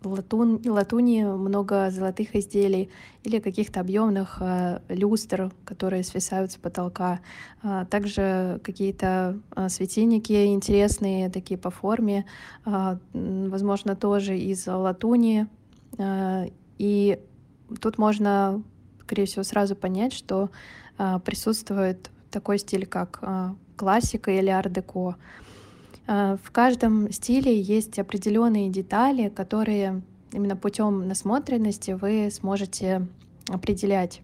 латун, 0.04 0.60
латуни, 0.64 1.24
много 1.24 1.90
золотых 1.90 2.34
изделий 2.34 2.90
или 3.22 3.38
каких-то 3.38 3.80
объемных 3.80 4.38
э, 4.40 4.80
люстр, 4.88 5.52
которые 5.64 6.04
свисают 6.04 6.52
с 6.52 6.56
потолка. 6.56 7.20
А, 7.62 7.84
также 7.84 8.60
какие-то 8.64 9.38
а, 9.50 9.68
светильники 9.68 10.46
интересные, 10.46 11.28
такие 11.30 11.58
по 11.58 11.70
форме, 11.70 12.24
а, 12.64 12.98
возможно, 13.12 13.94
тоже 13.94 14.38
из 14.38 14.66
латуни. 14.66 15.46
А, 15.98 16.46
и 16.78 17.18
тут 17.80 17.98
можно, 17.98 18.62
скорее 19.10 19.26
всего, 19.26 19.42
сразу 19.42 19.74
понять, 19.74 20.12
что 20.12 20.50
а, 20.96 21.18
присутствует 21.18 22.10
такой 22.30 22.60
стиль, 22.60 22.86
как 22.86 23.18
а, 23.22 23.56
классика 23.74 24.30
или 24.30 24.50
ар-деко. 24.50 25.16
А, 26.06 26.38
в 26.40 26.52
каждом 26.52 27.10
стиле 27.10 27.60
есть 27.60 27.98
определенные 27.98 28.68
детали, 28.70 29.28
которые 29.28 30.02
именно 30.32 30.54
путем 30.54 31.08
насмотренности 31.08 31.90
вы 31.90 32.30
сможете 32.30 33.08
определять. 33.48 34.22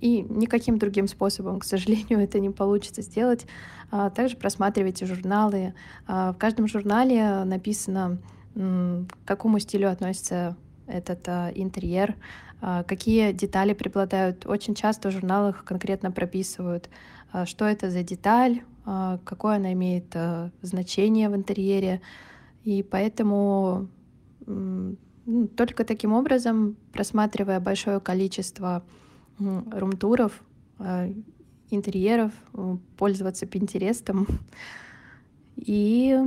И 0.00 0.22
никаким 0.22 0.78
другим 0.78 1.08
способом, 1.08 1.58
к 1.58 1.64
сожалению, 1.64 2.20
это 2.22 2.38
не 2.38 2.50
получится 2.50 3.02
сделать. 3.02 3.46
Также 4.14 4.36
просматривайте 4.36 5.06
журналы. 5.06 5.74
В 6.06 6.36
каждом 6.38 6.68
журнале 6.68 7.42
написано, 7.44 8.18
к 8.54 9.24
какому 9.24 9.58
стилю 9.60 9.90
относится 9.90 10.56
этот 10.86 11.28
интерьер, 11.54 12.16
какие 12.60 13.32
детали 13.32 13.74
преобладают. 13.74 14.46
Очень 14.46 14.74
часто 14.74 15.08
в 15.08 15.12
журналах 15.12 15.64
конкретно 15.64 16.10
прописывают, 16.10 16.88
что 17.44 17.64
это 17.64 17.90
за 17.90 18.02
деталь, 18.02 18.62
какое 18.84 19.56
она 19.56 19.72
имеет 19.72 20.16
значение 20.62 21.28
в 21.28 21.36
интерьере. 21.36 22.00
И 22.64 22.82
поэтому 22.82 23.88
ну, 24.46 25.48
только 25.56 25.84
таким 25.84 26.12
образом, 26.12 26.76
просматривая 26.92 27.60
большое 27.60 28.00
количество 28.00 28.82
румтуров, 29.38 30.42
интерьеров, 31.70 32.32
пользоваться 32.96 33.46
Пинтерестом 33.46 34.26
и 35.56 36.18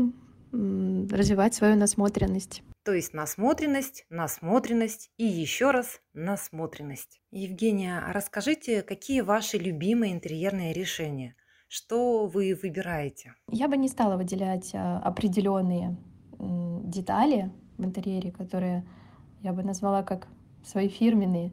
развивать 0.51 1.53
свою 1.53 1.75
насмотренность. 1.75 2.63
То 2.83 2.93
есть 2.93 3.13
насмотренность, 3.13 4.05
насмотренность 4.09 5.11
и 5.17 5.25
еще 5.25 5.71
раз 5.71 5.99
насмотренность. 6.13 7.21
Евгения, 7.31 8.03
расскажите, 8.07 8.81
какие 8.81 9.21
ваши 9.21 9.57
любимые 9.57 10.13
интерьерные 10.13 10.73
решения– 10.73 11.35
что 11.69 12.27
вы 12.27 12.57
выбираете? 12.61 13.33
Я 13.49 13.67
бы 13.67 13.75
не 13.75 13.89
стала 13.89 14.15
выделять 14.15 14.71
а, 14.73 14.99
определенные 14.99 15.97
детали 16.39 17.51
в 17.77 17.83
интерьере, 17.83 18.31
которые 18.31 18.87
я 19.41 19.51
бы 19.51 19.63
назвала 19.63 20.01
как 20.01 20.27
свои 20.63 20.87
фирменные. 20.87 21.51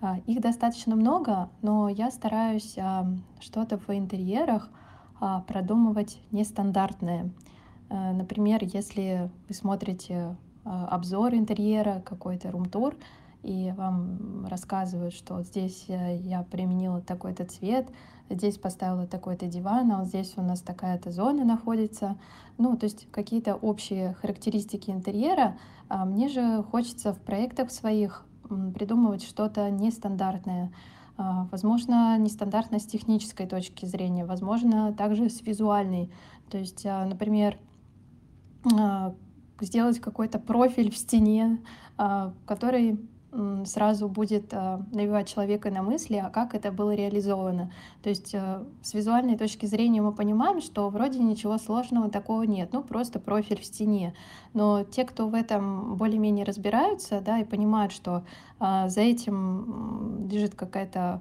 А, 0.00 0.18
их 0.26 0.40
достаточно 0.40 0.94
много, 0.94 1.50
но 1.62 1.88
я 1.88 2.12
стараюсь 2.12 2.78
а, 2.78 3.06
что-то 3.40 3.78
в 3.78 3.90
интерьерах 3.90 4.70
продумывать 5.48 6.20
нестандартное. 6.30 7.30
Например, 7.88 8.60
если 8.62 9.30
вы 9.48 9.54
смотрите 9.54 10.36
обзор 10.64 11.34
интерьера, 11.34 12.02
какой-то 12.04 12.50
рум-тур, 12.50 12.96
и 13.46 13.72
вам 13.76 14.46
рассказывают, 14.48 15.14
что 15.14 15.40
здесь 15.42 15.84
э, 15.86 16.16
я 16.16 16.42
применила 16.42 17.00
такой-то 17.00 17.44
цвет, 17.44 17.88
здесь 18.28 18.58
поставила 18.58 19.06
такой-то 19.06 19.46
диван, 19.46 19.92
а 19.92 19.98
вот 19.98 20.08
здесь 20.08 20.32
у 20.36 20.42
нас 20.42 20.62
такая-то 20.62 21.12
зона 21.12 21.44
находится. 21.44 22.16
Ну, 22.58 22.76
то 22.76 22.84
есть 22.84 23.08
какие-то 23.12 23.54
общие 23.54 24.14
характеристики 24.14 24.90
интерьера. 24.90 25.56
А 25.88 26.04
мне 26.04 26.28
же 26.28 26.64
хочется 26.64 27.12
в 27.12 27.20
проектах 27.20 27.70
своих 27.70 28.24
придумывать 28.74 29.22
что-то 29.22 29.70
нестандартное. 29.70 30.72
А, 31.16 31.46
возможно, 31.52 32.18
нестандартно 32.18 32.80
с 32.80 32.84
технической 32.84 33.46
точки 33.46 33.86
зрения, 33.86 34.24
возможно, 34.24 34.92
также 34.92 35.30
с 35.30 35.40
визуальной. 35.42 36.10
То 36.50 36.58
есть, 36.58 36.84
а, 36.84 37.06
например, 37.06 37.58
сделать 39.60 40.00
какой-то 40.00 40.38
профиль 40.38 40.90
в 40.90 40.96
стене, 40.96 41.60
который 42.46 42.98
сразу 43.66 44.08
будет 44.08 44.52
э, 44.52 44.78
навевать 44.92 45.28
человека 45.28 45.70
на 45.70 45.82
мысли, 45.82 46.16
а 46.16 46.30
как 46.30 46.54
это 46.54 46.72
было 46.72 46.94
реализовано. 46.94 47.70
То 48.02 48.08
есть 48.08 48.34
с 48.34 48.94
визуальной 48.94 49.36
точки 49.36 49.66
зрения 49.66 50.00
мы 50.00 50.12
понимаем, 50.12 50.62
что 50.62 50.88
вроде 50.88 51.18
ничего 51.18 51.58
сложного 51.58 52.08
такого 52.10 52.44
нет, 52.44 52.70
ну 52.72 52.82
просто 52.82 53.18
профиль 53.20 53.60
в 53.60 53.64
стене. 53.64 54.14
Но 54.54 54.84
те, 54.84 55.04
кто 55.04 55.28
в 55.28 55.34
этом 55.34 55.96
более-менее 55.96 56.46
разбираются, 56.46 57.20
да, 57.20 57.38
и 57.38 57.44
понимают, 57.44 57.92
что 57.92 58.24
за 58.58 59.00
этим 59.00 60.26
лежит 60.30 60.54
какая-то 60.54 61.20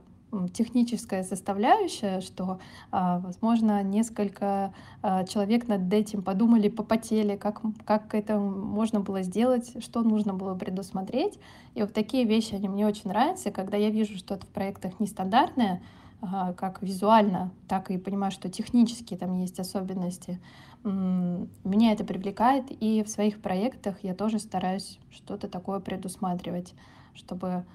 техническая 0.54 1.24
составляющая, 1.24 2.22
что, 2.22 2.60
а, 2.92 3.20
возможно, 3.20 3.84
несколько 3.84 4.74
а, 5.02 5.24
человек 5.26 5.68
над 5.68 5.92
этим 5.94 6.24
подумали, 6.24 6.70
попотели, 6.70 7.36
как, 7.36 7.62
как 7.86 8.14
это 8.14 8.38
можно 8.38 9.00
было 9.00 9.22
сделать, 9.22 9.84
что 9.84 10.02
нужно 10.02 10.34
было 10.34 10.56
предусмотреть. 10.56 11.40
И 11.74 11.82
вот 11.82 11.94
такие 11.94 12.26
вещи, 12.26 12.56
они 12.56 12.70
мне 12.70 12.86
очень 12.86 13.10
нравятся. 13.10 13.52
Когда 13.52 13.78
я 13.78 13.90
вижу 13.90 14.18
что-то 14.18 14.46
в 14.46 14.50
проектах 14.50 15.00
нестандартное, 15.00 15.82
а, 16.22 16.54
как 16.54 16.82
визуально, 16.82 17.52
так 17.68 17.92
и 17.92 17.98
понимаю, 17.98 18.32
что 18.32 18.50
технически 18.50 19.16
там 19.16 19.40
есть 19.40 19.60
особенности, 19.60 20.40
меня 20.84 21.94
это 21.94 22.04
привлекает, 22.04 22.66
и 22.70 23.04
в 23.04 23.10
своих 23.10 23.42
проектах 23.42 23.96
я 24.04 24.14
тоже 24.14 24.38
стараюсь 24.38 25.00
что-то 25.10 25.48
такое 25.48 25.80
предусматривать, 25.80 26.76
чтобы 27.16 27.66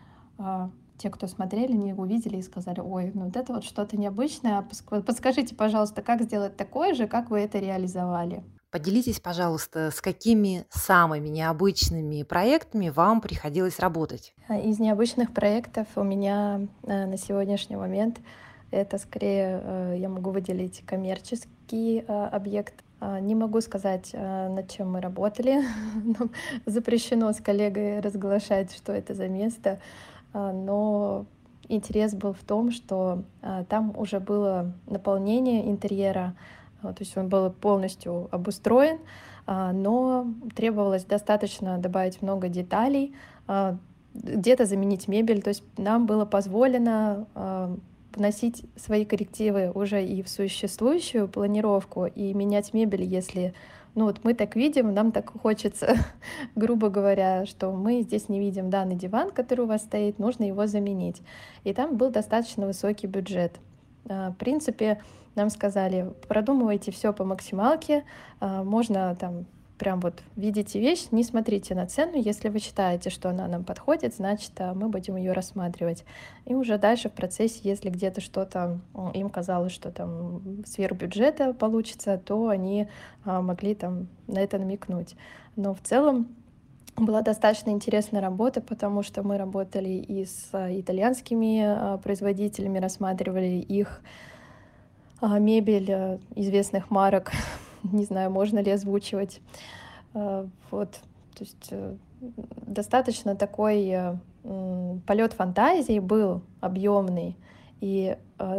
те, 1.01 1.09
кто 1.11 1.27
смотрели, 1.27 1.73
не 1.73 1.95
увидели 1.95 2.37
и 2.37 2.43
сказали, 2.43 2.81
ой, 2.81 3.11
ну 3.15 3.25
вот 3.25 3.37
это 3.37 3.55
вот 3.55 3.65
что-то 3.65 3.97
необычное. 3.97 4.67
Подскажите, 4.89 5.55
пожалуйста, 5.55 6.03
как 6.03 6.23
сделать 6.23 6.57
такое 6.57 6.95
же, 6.95 7.09
как 7.09 7.31
вы 7.31 7.41
это 7.41 7.59
реализовали? 7.59 8.45
Поделитесь, 8.71 9.19
пожалуйста, 9.19 9.91
с 9.91 10.01
какими 10.01 10.65
самыми 10.71 11.29
необычными 11.29 12.23
проектами 12.23 12.91
вам 12.91 13.21
приходилось 13.21 13.81
работать? 13.81 14.33
А, 14.47 14.59
из 14.59 14.79
необычных 14.79 15.33
проектов 15.33 15.89
у 15.97 16.05
меня 16.05 16.69
э, 16.85 17.07
на 17.07 17.17
сегодняшний 17.17 17.75
момент 17.75 18.21
это 18.71 18.99
скорее 18.99 19.61
э, 19.65 19.97
я 19.99 20.09
могу 20.09 20.31
выделить 20.31 20.85
коммерческий 20.87 22.05
э, 22.07 22.27
объект. 22.27 22.75
А, 23.01 23.19
не 23.19 23.35
могу 23.35 23.61
сказать, 23.61 24.13
над 24.13 24.71
чем 24.71 24.93
мы 24.93 25.01
работали. 25.01 25.65
Запрещено 26.67 27.33
с 27.33 27.39
коллегой 27.39 27.99
разглашать, 27.99 28.73
что 28.73 28.93
это 28.93 29.15
за 29.15 29.27
место. 29.27 29.81
А, 30.33 30.53
но 30.53 31.27
интерес 31.69 32.15
был 32.15 32.33
в 32.33 32.41
том, 32.41 32.71
что 32.71 33.25
а, 33.43 33.65
там 33.65 33.93
уже 33.97 34.21
было 34.21 34.73
наполнение 34.87 35.71
интерьера, 35.71 36.35
а, 36.83 36.93
то 36.93 37.03
есть 37.03 37.17
он 37.17 37.29
был 37.29 37.51
полностью 37.51 38.29
обустроен, 38.31 38.99
но 39.47 40.29
требовалось 40.55 41.05
достаточно 41.05 41.77
добавить 41.79 42.23
много 42.23 42.49
деталей, 42.49 43.17
где-то 44.15 44.65
заменить 44.65 45.09
мебель, 45.09 45.43
то 45.43 45.49
есть 45.49 45.65
нам 45.77 46.07
было 46.07 46.25
позволено 46.25 47.27
вносить 48.15 48.65
свои 48.77 49.05
коррективы 49.05 49.73
уже 49.75 50.05
и 50.05 50.23
в 50.23 50.29
существующую 50.29 51.27
планировку 51.27 52.07
и 52.07 52.33
менять 52.33 52.73
мебель, 52.75 53.03
если 53.03 53.53
ну 53.95 54.05
вот 54.05 54.21
мы 54.25 54.35
так 54.35 54.57
видим, 54.57 54.95
нам 54.95 55.13
так 55.13 55.33
хочется, 55.41 55.97
грубо 56.55 56.89
говоря, 56.89 57.47
что 57.47 57.73
мы 57.73 58.03
здесь 58.03 58.29
не 58.29 58.39
видим 58.39 58.71
данный 58.71 58.97
диван, 58.97 59.31
который 59.31 59.63
у 59.63 59.67
вас 59.67 59.83
стоит, 59.83 60.19
нужно 60.19 60.45
его 60.45 60.67
заменить. 60.67 61.23
И 61.65 61.73
там 61.73 61.97
был 61.97 62.11
достаточно 62.11 62.67
высокий 62.67 63.07
бюджет. 63.07 63.59
А, 64.09 64.31
в 64.31 64.37
принципе, 64.37 65.03
нам 65.35 65.51
сказали, 65.51 66.13
продумывайте 66.29 66.93
все 66.93 67.13
по 67.13 67.25
максималке, 67.25 68.05
а, 68.41 68.63
можно 68.63 69.17
там 69.17 69.47
прям 69.81 69.99
вот 70.01 70.23
видите 70.37 70.79
вещь, 70.79 71.07
не 71.11 71.25
смотрите 71.25 71.75
на 71.75 71.87
цену. 71.87 72.13
Если 72.15 72.51
вы 72.51 72.59
считаете, 72.59 73.09
что 73.09 73.31
она 73.31 73.49
нам 73.49 73.65
подходит, 73.65 74.15
значит, 74.15 74.53
а, 74.59 74.75
мы 74.75 74.91
будем 74.91 75.17
ее 75.17 75.33
рассматривать. 75.33 76.05
И 76.45 76.55
уже 76.55 76.77
дальше 76.77 77.09
в 77.09 77.13
процессе, 77.13 77.61
если 77.63 77.89
где-то 77.89 78.21
что-то 78.21 78.79
им 79.15 79.31
казалось, 79.31 79.73
что 79.73 79.91
там 79.91 80.63
сверх 80.67 80.99
бюджета 80.99 81.55
получится, 81.55 82.19
то 82.19 82.49
они 82.49 82.89
а, 83.25 83.41
могли 83.41 83.75
там 83.75 84.09
на 84.27 84.41
это 84.41 84.59
намекнуть. 84.59 85.17
Но 85.57 85.75
в 85.75 85.81
целом 85.81 86.29
была 86.97 87.23
достаточно 87.23 87.71
интересная 87.71 88.21
работа, 88.21 88.61
потому 88.61 89.03
что 89.03 89.23
мы 89.23 89.39
работали 89.39 89.89
и 89.89 90.27
с 90.27 90.51
а, 90.53 90.69
итальянскими 90.71 91.99
производителями, 92.03 92.79
рассматривали 92.79 93.47
их 93.47 94.03
мебель 95.23 96.21
известных 96.35 96.91
марок, 96.91 97.33
не 97.93 98.05
знаю, 98.05 98.31
можно 98.31 98.59
ли 98.61 98.71
озвучивать. 98.71 99.41
Вот, 100.13 100.91
то 101.35 101.45
есть 101.45 101.73
достаточно 102.67 103.37
такой 103.37 103.95
полет 105.07 105.33
фантазии 105.33 106.01
был 106.01 106.43
объемный, 106.61 107.37
и 107.81 108.17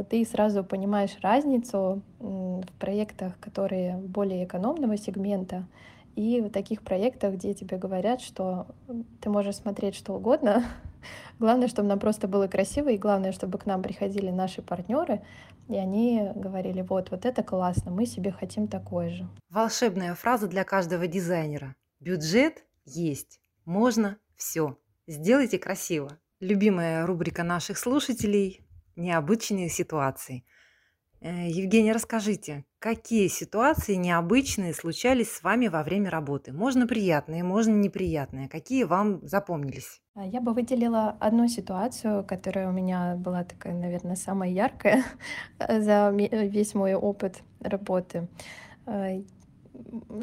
ты 0.09 0.25
сразу 0.25 0.63
понимаешь 0.63 1.17
разницу 1.21 2.01
в 2.19 2.65
проектах, 2.79 3.37
которые 3.39 3.97
более 3.97 4.45
экономного 4.45 4.97
сегмента, 4.97 5.65
и 6.15 6.41
в 6.41 6.49
таких 6.49 6.81
проектах, 6.81 7.35
где 7.35 7.53
тебе 7.53 7.77
говорят, 7.77 8.21
что 8.21 8.67
ты 9.21 9.29
можешь 9.29 9.55
смотреть 9.55 9.95
что 9.95 10.13
угодно, 10.13 10.63
главное, 11.39 11.67
чтобы 11.67 11.87
нам 11.87 11.99
просто 11.99 12.27
было 12.27 12.47
красиво, 12.47 12.89
и 12.89 12.97
главное, 12.97 13.31
чтобы 13.31 13.57
к 13.57 13.65
нам 13.65 13.81
приходили 13.81 14.29
наши 14.29 14.61
партнеры, 14.61 15.21
и 15.69 15.75
они 15.75 16.29
говорили, 16.35 16.81
вот, 16.81 17.11
вот 17.11 17.25
это 17.25 17.43
классно, 17.43 17.91
мы 17.91 18.05
себе 18.05 18.31
хотим 18.31 18.67
такое 18.67 19.09
же. 19.09 19.27
Волшебная 19.49 20.15
фраза 20.15 20.47
для 20.47 20.63
каждого 20.63 21.07
дизайнера. 21.07 21.75
Бюджет 21.99 22.65
есть, 22.85 23.39
можно 23.65 24.17
все. 24.35 24.77
Сделайте 25.07 25.59
красиво. 25.59 26.17
Любимая 26.39 27.05
рубрика 27.05 27.43
наших 27.43 27.77
слушателей– 27.77 28.65
необычные 28.95 29.69
ситуации– 29.69 30.43
Э, 31.21 31.47
Евгения, 31.47 31.93
расскажите, 31.93 32.65
какие 32.81 33.27
ситуации 33.27 33.93
необычные 33.93 34.73
случались 34.73 35.31
с 35.31 35.43
вами 35.43 35.67
во 35.67 35.83
время 35.83 36.09
работы? 36.09 36.51
Можно 36.51 36.87
приятные, 36.87 37.43
можно 37.43 37.73
неприятные. 37.73 38.49
Какие 38.49 38.83
вам 38.85 39.25
запомнились? 39.25 40.01
А, 40.15 40.25
я 40.25 40.41
бы 40.41 40.53
выделила 40.53 41.15
одну 41.19 41.47
ситуацию, 41.47 42.25
которая 42.25 42.67
у 42.67 42.71
меня 42.71 43.15
была 43.15 43.43
такая, 43.43 43.73
наверное, 43.73 44.15
самая 44.15 44.49
яркая 44.49 45.05
за 45.59 46.11
весь 46.11 46.73
мой 46.73 46.95
опыт 46.95 47.43
работы. 47.59 48.27
Э, 48.87 49.21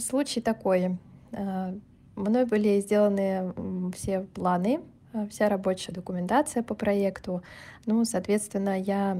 случай 0.00 0.41
такой. 0.41 0.99
Э, 1.31 1.79
мной 2.17 2.45
были 2.45 2.81
сделаны 2.81 3.55
все 3.95 4.23
планы 4.35 4.81
Э, 4.81 4.98
вся 5.31 5.49
рабочая 5.49 5.93
документация 5.93 6.62
по 6.62 6.75
проекту. 6.75 7.43
Ну, 7.87 8.05
соответственно, 8.05 8.79
я, 8.81 9.17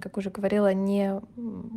как 0.00 0.16
уже 0.16 0.30
говорила, 0.30 0.72
не 0.72 1.20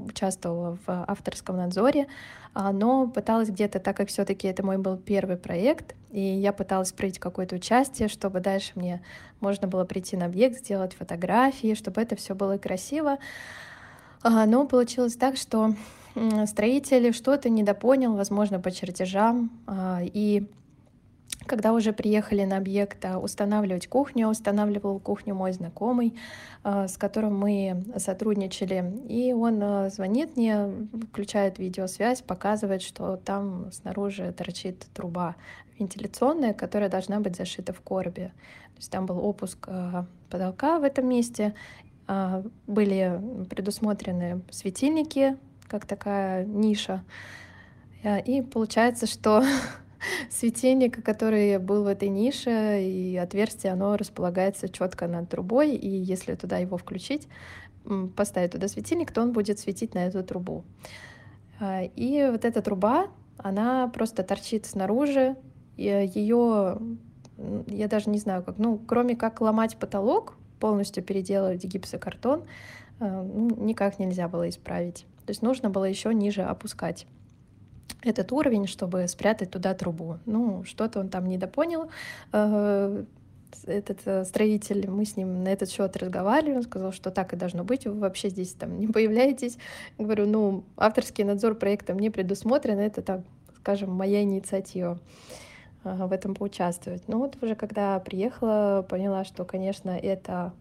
участвовала 0.07 0.77
в 0.85 1.05
авторском 1.07 1.57
надзоре, 1.57 2.07
а, 2.53 2.71
но 2.71 3.07
пыталась 3.07 3.49
где-то, 3.49 3.79
так 3.79 3.97
как 3.97 4.09
все 4.09 4.23
таки 4.25 4.47
это 4.47 4.63
мой 4.63 4.77
был 4.77 4.97
первый 4.97 5.37
проект, 5.37 5.95
и 6.11 6.21
я 6.21 6.53
пыталась 6.53 6.91
проявить 6.91 7.19
какое-то 7.19 7.55
участие, 7.55 8.07
чтобы 8.07 8.39
дальше 8.39 8.71
мне 8.75 9.01
можно 9.39 9.67
было 9.67 9.83
прийти 9.83 10.15
на 10.15 10.25
объект, 10.25 10.59
сделать 10.59 10.93
фотографии, 10.93 11.73
чтобы 11.73 12.01
это 12.01 12.15
все 12.15 12.35
было 12.35 12.57
красиво. 12.57 13.17
А, 14.21 14.45
но 14.45 14.65
получилось 14.65 15.15
так, 15.15 15.37
что 15.37 15.73
строитель 16.45 17.13
что-то 17.13 17.49
недопонял, 17.49 18.15
возможно, 18.15 18.59
по 18.59 18.71
чертежам, 18.71 19.51
а, 19.67 19.99
и 20.01 20.47
когда 21.45 21.73
уже 21.73 21.93
приехали 21.93 22.43
на 22.43 22.57
объект 22.57 23.03
а, 23.05 23.19
устанавливать 23.19 23.87
кухню, 23.87 24.27
устанавливал 24.27 24.99
кухню 24.99 25.35
мой 25.35 25.51
знакомый, 25.51 26.17
а, 26.63 26.87
с 26.87 26.97
которым 26.97 27.37
мы 27.37 27.85
сотрудничали. 27.97 28.99
И 29.07 29.33
он 29.33 29.61
а, 29.61 29.89
звонит 29.89 30.37
мне, 30.37 30.69
включает 31.11 31.59
видеосвязь, 31.59 32.21
показывает, 32.21 32.81
что 32.81 33.17
там 33.17 33.71
снаружи 33.71 34.31
торчит 34.33 34.85
труба 34.93 35.35
вентиляционная, 35.77 36.53
которая 36.53 36.89
должна 36.89 37.19
быть 37.19 37.35
зашита 37.35 37.73
в 37.73 37.81
коробе. 37.81 38.31
То 38.75 38.77
есть 38.77 38.91
там 38.91 39.05
был 39.05 39.19
опуск 39.19 39.67
потолка 40.29 40.79
в 40.79 40.83
этом 40.83 41.07
месте, 41.07 41.53
были 42.67 43.21
предусмотрены 43.49 44.41
светильники, 44.51 45.37
как 45.67 45.85
такая 45.85 46.45
ниша. 46.45 47.03
И 48.03 48.41
получается, 48.41 49.05
что 49.05 49.43
светильника, 50.29 51.01
который 51.01 51.57
был 51.57 51.83
в 51.83 51.87
этой 51.87 52.09
нише, 52.09 52.81
и 52.81 53.17
отверстие, 53.17 53.73
оно 53.73 53.97
располагается 53.97 54.69
четко 54.69 55.07
над 55.07 55.29
трубой, 55.29 55.75
и 55.75 55.89
если 55.89 56.35
туда 56.35 56.57
его 56.57 56.77
включить, 56.77 57.27
поставить 58.15 58.51
туда 58.51 58.67
светильник, 58.67 59.11
то 59.11 59.21
он 59.21 59.31
будет 59.31 59.59
светить 59.59 59.93
на 59.93 60.05
эту 60.05 60.23
трубу. 60.23 60.63
А, 61.59 61.83
и 61.83 62.29
вот 62.31 62.45
эта 62.45 62.61
труба, 62.61 63.07
она 63.37 63.87
просто 63.87 64.23
торчит 64.23 64.65
снаружи, 64.65 65.35
ее, 65.77 66.79
я 67.67 67.87
даже 67.87 68.09
не 68.09 68.17
знаю 68.17 68.43
как, 68.43 68.57
ну, 68.57 68.77
кроме 68.77 69.15
как 69.15 69.41
ломать 69.41 69.77
потолок, 69.77 70.37
полностью 70.59 71.03
переделывать 71.03 71.63
гипсокартон, 71.65 72.45
ну, 72.99 73.49
никак 73.57 73.99
нельзя 73.99 74.27
было 74.29 74.47
исправить. 74.49 75.05
То 75.25 75.31
есть 75.31 75.41
нужно 75.41 75.69
было 75.69 75.85
еще 75.85 76.13
ниже 76.13 76.43
опускать 76.43 77.07
этот 78.01 78.31
уровень, 78.31 78.67
чтобы 78.67 79.07
спрятать 79.07 79.51
туда 79.51 79.73
трубу. 79.73 80.19
Ну, 80.25 80.63
что-то 80.63 80.99
он 80.99 81.09
там 81.09 81.27
недопонял. 81.27 81.89
Э, 82.31 83.03
этот 83.65 83.99
э, 84.05 84.25
строитель, 84.25 84.89
мы 84.89 85.05
с 85.05 85.15
ним 85.15 85.43
на 85.43 85.49
этот 85.49 85.69
счет 85.69 85.95
разговаривали, 85.97 86.57
он 86.57 86.63
сказал, 86.63 86.91
что 86.91 87.11
так 87.11 87.33
и 87.33 87.37
должно 87.37 87.63
быть, 87.63 87.85
вы 87.85 87.93
вообще 87.93 88.29
здесь 88.29 88.53
там 88.53 88.79
не 88.79 88.87
появляетесь. 88.87 89.57
Я 89.97 90.05
говорю, 90.05 90.27
ну, 90.27 90.63
авторский 90.77 91.23
надзор 91.23 91.55
проекта 91.55 91.93
мне 91.93 92.11
предусмотрен, 92.11 92.79
это, 92.79 93.01
так, 93.01 93.21
скажем, 93.57 93.91
моя 93.91 94.21
инициатива 94.23 94.99
э, 95.83 96.05
в 96.05 96.11
этом 96.11 96.35
поучаствовать. 96.35 97.03
Ну 97.07 97.19
вот 97.19 97.41
уже 97.41 97.55
когда 97.55 97.99
приехала, 97.99 98.85
поняла, 98.87 99.23
что, 99.23 99.45
конечно, 99.45 99.89
это 99.89 100.53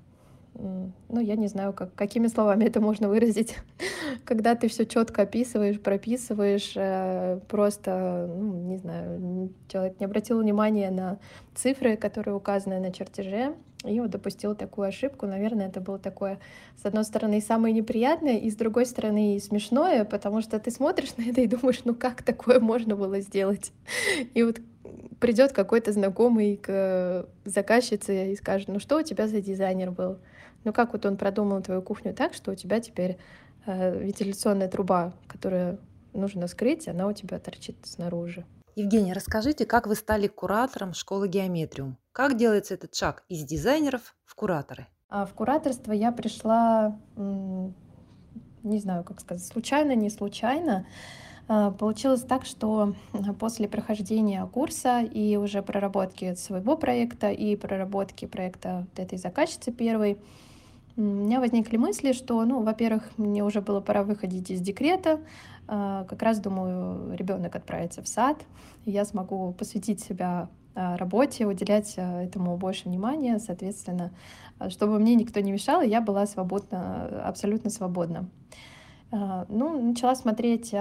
ну, 0.54 1.20
я 1.20 1.36
не 1.36 1.48
знаю, 1.48 1.72
как, 1.72 1.94
какими 1.94 2.28
словами 2.28 2.64
это 2.64 2.80
можно 2.80 3.08
выразить. 3.08 3.56
Когда 4.24 4.54
ты 4.54 4.68
все 4.68 4.86
четко 4.86 5.22
описываешь, 5.22 5.80
прописываешь, 5.80 6.72
э, 6.76 7.40
просто, 7.48 8.28
ну, 8.28 8.54
не 8.68 8.78
знаю, 8.78 9.52
человек 9.68 9.98
не 10.00 10.06
обратил 10.06 10.40
внимания 10.40 10.90
на 10.90 11.18
цифры, 11.54 11.96
которые 11.96 12.34
указаны 12.34 12.78
на 12.80 12.92
чертеже, 12.92 13.54
и 13.84 14.00
вот 14.00 14.10
допустил 14.10 14.54
такую 14.54 14.88
ошибку. 14.88 15.26
Наверное, 15.26 15.68
это 15.68 15.80
было 15.80 15.98
такое, 15.98 16.38
с 16.80 16.86
одной 16.86 17.04
стороны, 17.04 17.40
самое 17.40 17.74
неприятное, 17.74 18.38
и 18.38 18.50
с 18.50 18.56
другой 18.56 18.86
стороны, 18.86 19.36
и 19.36 19.40
смешное, 19.40 20.04
потому 20.04 20.40
что 20.40 20.58
ты 20.58 20.70
смотришь 20.70 21.16
на 21.16 21.28
это 21.28 21.40
и 21.40 21.46
думаешь, 21.46 21.80
ну 21.84 21.94
как 21.94 22.22
такое 22.22 22.60
можно 22.60 22.96
было 22.96 23.20
сделать? 23.20 23.72
И 24.34 24.42
вот 24.42 24.58
придет 25.20 25.52
какой-то 25.52 25.92
знакомый 25.92 26.56
к 26.56 27.26
заказчице 27.44 28.32
и 28.32 28.36
скажет, 28.36 28.68
ну 28.68 28.78
что 28.78 28.98
у 28.98 29.02
тебя 29.02 29.26
за 29.26 29.40
дизайнер 29.40 29.90
был? 29.90 30.18
Ну 30.64 30.72
как 30.72 30.92
вот 30.92 31.06
он 31.06 31.16
продумал 31.16 31.62
твою 31.62 31.82
кухню 31.82 32.14
так, 32.14 32.34
что 32.34 32.52
у 32.52 32.54
тебя 32.54 32.80
теперь 32.80 33.18
э, 33.66 33.98
вентиляционная 33.98 34.68
труба, 34.68 35.12
которую 35.28 35.78
нужно 36.12 36.46
скрыть, 36.46 36.88
она 36.88 37.06
у 37.06 37.12
тебя 37.12 37.38
торчит 37.38 37.76
снаружи. 37.84 38.44
Евгения, 38.76 39.12
расскажите, 39.12 39.66
как 39.66 39.86
вы 39.86 39.94
стали 39.94 40.26
куратором 40.26 40.94
школы 40.94 41.28
Геометриум? 41.28 41.96
Как 42.12 42.36
делается 42.36 42.74
этот 42.74 42.94
шаг 42.94 43.24
из 43.28 43.44
дизайнеров 43.44 44.16
в 44.24 44.34
кураторы? 44.34 44.86
А 45.08 45.26
в 45.26 45.34
кураторство 45.34 45.92
я 45.92 46.10
пришла, 46.10 46.98
не 47.16 48.78
знаю, 48.80 49.04
как 49.04 49.20
сказать, 49.20 49.46
случайно, 49.46 49.94
не 49.94 50.10
случайно. 50.10 50.86
А, 51.46 51.70
получилось 51.70 52.22
так, 52.22 52.44
что 52.46 52.94
после 53.38 53.68
прохождения 53.68 54.44
курса 54.46 55.02
и 55.02 55.36
уже 55.36 55.62
проработки 55.62 56.34
своего 56.34 56.76
проекта 56.76 57.30
и 57.30 57.54
проработки 57.54 58.24
проекта 58.24 58.86
этой 58.96 59.18
заказчицы 59.18 59.70
первой, 59.70 60.18
у 60.96 61.00
меня 61.00 61.40
возникли 61.40 61.76
мысли, 61.76 62.12
что, 62.12 62.44
ну, 62.44 62.62
во-первых, 62.62 63.02
мне 63.16 63.44
уже 63.44 63.60
было 63.60 63.80
пора 63.80 64.04
выходить 64.04 64.50
из 64.50 64.60
декрета, 64.60 65.20
а, 65.66 66.04
как 66.04 66.22
раз 66.22 66.38
думаю, 66.38 67.16
ребенок 67.16 67.56
отправится 67.56 68.02
в 68.02 68.08
сад, 68.08 68.38
и 68.84 68.90
я 68.90 69.04
смогу 69.04 69.52
посвятить 69.52 70.00
себя 70.00 70.48
а, 70.74 70.96
работе, 70.96 71.46
уделять 71.46 71.94
а, 71.96 72.22
этому 72.22 72.56
больше 72.56 72.88
внимания, 72.88 73.38
соответственно, 73.38 74.12
чтобы 74.68 74.98
мне 74.98 75.14
никто 75.14 75.40
не 75.40 75.52
мешал, 75.52 75.82
и 75.82 75.88
я 75.88 76.00
была 76.00 76.26
свободна, 76.26 77.26
абсолютно 77.26 77.70
свободна. 77.70 78.28
Ну, 79.10 79.80
начала 79.80 80.16
смотреть 80.16 80.74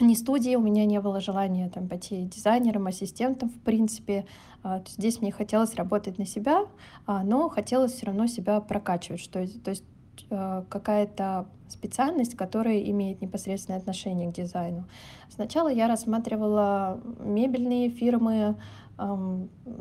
не 0.00 0.14
студии, 0.14 0.54
у 0.54 0.60
меня 0.60 0.84
не 0.86 1.00
было 1.00 1.20
желания 1.20 1.68
там 1.68 1.88
пойти 1.88 2.22
дизайнером, 2.22 2.86
ассистентом, 2.86 3.50
в 3.50 3.60
принципе. 3.60 4.26
А, 4.62 4.82
здесь 4.86 5.20
мне 5.20 5.32
хотелось 5.32 5.74
работать 5.74 6.18
на 6.18 6.26
себя, 6.26 6.66
а, 7.06 7.22
но 7.22 7.48
хотелось 7.48 7.92
все 7.92 8.06
равно 8.06 8.26
себя 8.26 8.60
прокачивать, 8.60 9.20
что, 9.20 9.46
то 9.60 9.70
есть 9.70 9.84
а, 10.30 10.64
какая-то 10.68 11.46
специальность, 11.68 12.36
которая 12.36 12.80
имеет 12.80 13.20
непосредственное 13.20 13.78
отношение 13.78 14.30
к 14.30 14.34
дизайну. 14.34 14.84
Сначала 15.30 15.68
я 15.68 15.86
рассматривала 15.86 17.00
мебельные 17.20 17.90
фирмы, 17.90 18.56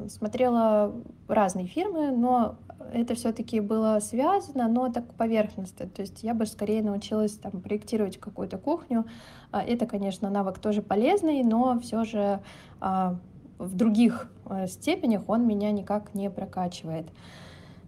смотрела 0.10 0.94
разные 1.28 1.66
фирмы, 1.66 2.12
но 2.12 2.58
это 2.94 3.16
все-таки 3.16 3.60
было 3.60 4.00
связано, 4.00 4.68
но 4.68 4.92
так 4.92 5.14
поверхностно. 5.14 5.88
То 5.88 6.02
есть 6.02 6.24
я 6.24 6.34
бы 6.34 6.46
скорее 6.46 6.82
научилась 6.84 7.34
там 7.34 7.62
проектировать 7.62 8.20
какую-то 8.20 8.58
кухню. 8.58 9.06
Это, 9.52 9.86
конечно, 9.86 10.30
навык 10.30 10.60
тоже 10.60 10.82
полезный, 10.82 11.44
но 11.44 11.80
все 11.80 12.04
же 12.04 12.42
в 13.60 13.76
других 13.76 14.30
э, 14.50 14.68
степенях 14.68 15.24
он 15.28 15.48
меня 15.48 15.72
никак 15.72 16.14
не 16.14 16.30
прокачивает. 16.30 17.08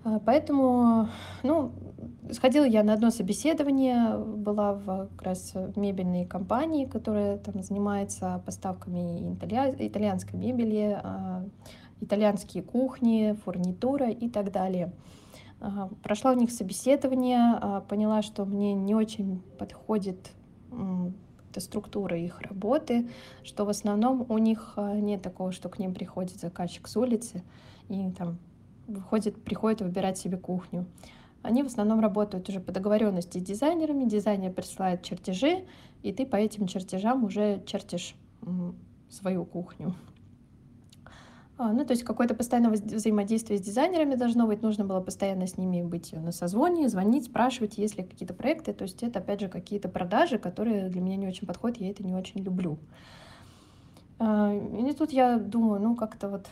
А, 0.03 0.19
поэтому, 0.19 1.09
ну, 1.43 1.71
сходила 2.31 2.63
я 2.63 2.83
на 2.83 2.93
одно 2.93 3.11
собеседование, 3.11 4.17
была 4.17 4.73
в 4.73 5.07
как 5.15 5.21
раз 5.21 5.53
мебельной 5.75 6.25
компании, 6.25 6.85
которая 6.85 7.37
там 7.37 7.61
занимается 7.61 8.41
поставками 8.45 9.33
италья... 9.33 9.75
итальянской 9.77 10.39
мебели, 10.39 10.99
а, 11.03 11.45
итальянские 12.01 12.63
кухни, 12.63 13.37
фурнитура 13.43 14.09
и 14.09 14.29
так 14.29 14.51
далее. 14.51 14.93
А, 15.59 15.89
прошла 16.03 16.31
у 16.31 16.35
них 16.35 16.51
собеседование, 16.51 17.81
поняла, 17.89 18.21
что 18.21 18.45
мне 18.45 18.73
не 18.73 18.95
очень 18.95 19.41
подходит 19.57 20.31
эта 21.51 21.61
структура 21.61 22.17
их 22.17 22.41
работы, 22.41 23.09
что 23.43 23.65
в 23.65 23.69
основном 23.69 24.25
у 24.29 24.37
них 24.37 24.75
нет 24.77 25.21
такого, 25.21 25.51
что 25.51 25.67
к 25.67 25.79
ним 25.79 25.93
приходит 25.93 26.39
заказчик 26.39 26.87
с 26.87 26.95
улицы 26.95 27.43
и 27.87 28.11
там 28.11 28.37
выходит, 28.87 29.43
приходит 29.43 29.81
выбирать 29.81 30.17
себе 30.17 30.37
кухню. 30.37 30.85
Они 31.41 31.63
в 31.63 31.67
основном 31.67 32.01
работают 32.01 32.49
уже 32.49 32.59
по 32.59 32.71
договоренности 32.71 33.39
с 33.39 33.41
дизайнерами. 33.41 34.05
Дизайнер 34.05 34.51
присылает 34.51 35.03
чертежи, 35.03 35.65
и 36.03 36.11
ты 36.11 36.25
по 36.25 36.35
этим 36.35 36.67
чертежам 36.67 37.23
уже 37.23 37.63
чертишь 37.65 38.13
свою 39.09 39.45
кухню. 39.45 39.95
А, 41.61 41.73
ну, 41.73 41.83
то 41.83 41.91
есть 41.91 42.05
какое-то 42.05 42.35
постоянное 42.35 42.71
взаимодействие 42.71 43.59
с 43.59 43.61
дизайнерами 43.61 44.15
должно 44.15 44.47
быть, 44.47 44.61
нужно 44.61 44.85
было 44.85 45.01
постоянно 45.01 45.45
с 45.45 45.57
ними 45.57 45.81
быть 45.81 46.13
на 46.13 46.31
созвоне, 46.31 46.87
звонить, 46.87 47.25
спрашивать, 47.25 47.77
есть 47.77 47.97
ли 47.97 48.03
какие-то 48.05 48.33
проекты. 48.33 48.71
То 48.71 48.83
есть 48.83 49.03
это, 49.03 49.19
опять 49.19 49.41
же, 49.41 49.49
какие-то 49.49 49.89
продажи, 49.89 50.37
которые 50.37 50.87
для 50.87 51.01
меня 51.01 51.17
не 51.17 51.27
очень 51.27 51.45
подходят, 51.45 51.77
я 51.81 51.89
это 51.89 52.01
не 52.01 52.15
очень 52.15 52.41
люблю. 52.43 52.77
А, 54.19 54.53
и 54.55 54.93
тут 54.93 55.11
я 55.11 55.37
думаю, 55.37 55.81
ну, 55.81 55.97
как-то 55.97 56.29
вот 56.29 56.45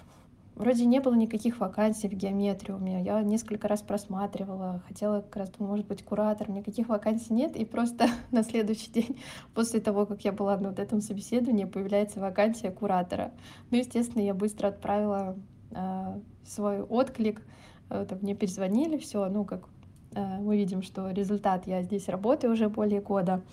Вроде 0.58 0.86
не 0.86 1.00
было 1.00 1.14
никаких 1.14 1.60
вакансий 1.60 2.08
в 2.08 2.14
геометриуме. 2.14 3.04
Я 3.04 3.22
несколько 3.22 3.68
раз 3.68 3.84
просматривала, 3.84 4.82
хотела 4.88 5.22
как 5.22 5.36
раз, 5.36 5.52
может 5.60 5.86
быть, 5.86 6.04
куратором. 6.04 6.56
Никаких 6.56 6.90
вакансий 6.90 7.32
нет. 7.32 7.56
И 7.56 7.64
просто 7.64 8.08
на 8.32 8.42
следующий 8.42 8.90
день, 8.90 9.20
после 9.54 9.80
того, 9.80 10.08
как 10.08 10.26
я 10.26 10.32
была 10.32 10.58
на 10.58 10.70
вот 10.70 10.80
этом 10.80 11.02
собеседовании, 11.02 11.66
появляется 11.66 12.20
вакансия 12.20 12.72
куратора. 12.72 13.34
Ну, 13.70 13.78
естественно, 13.78 14.24
я 14.24 14.34
быстро 14.34 14.70
отправила 14.70 15.38
э, 15.70 16.20
свой 16.44 16.82
отклик. 16.82 17.46
Это 17.90 18.16
мне 18.16 18.34
перезвонили, 18.34 18.98
все, 18.98 19.30
ну, 19.30 19.46
как 19.46 19.70
э, 20.16 20.40
мы 20.40 20.58
видим, 20.58 20.82
что 20.82 21.12
результат, 21.12 21.68
я 21.68 21.84
здесь 21.84 22.10
работаю 22.10 22.54
уже 22.54 22.68
более 22.68 23.02
года. 23.02 23.44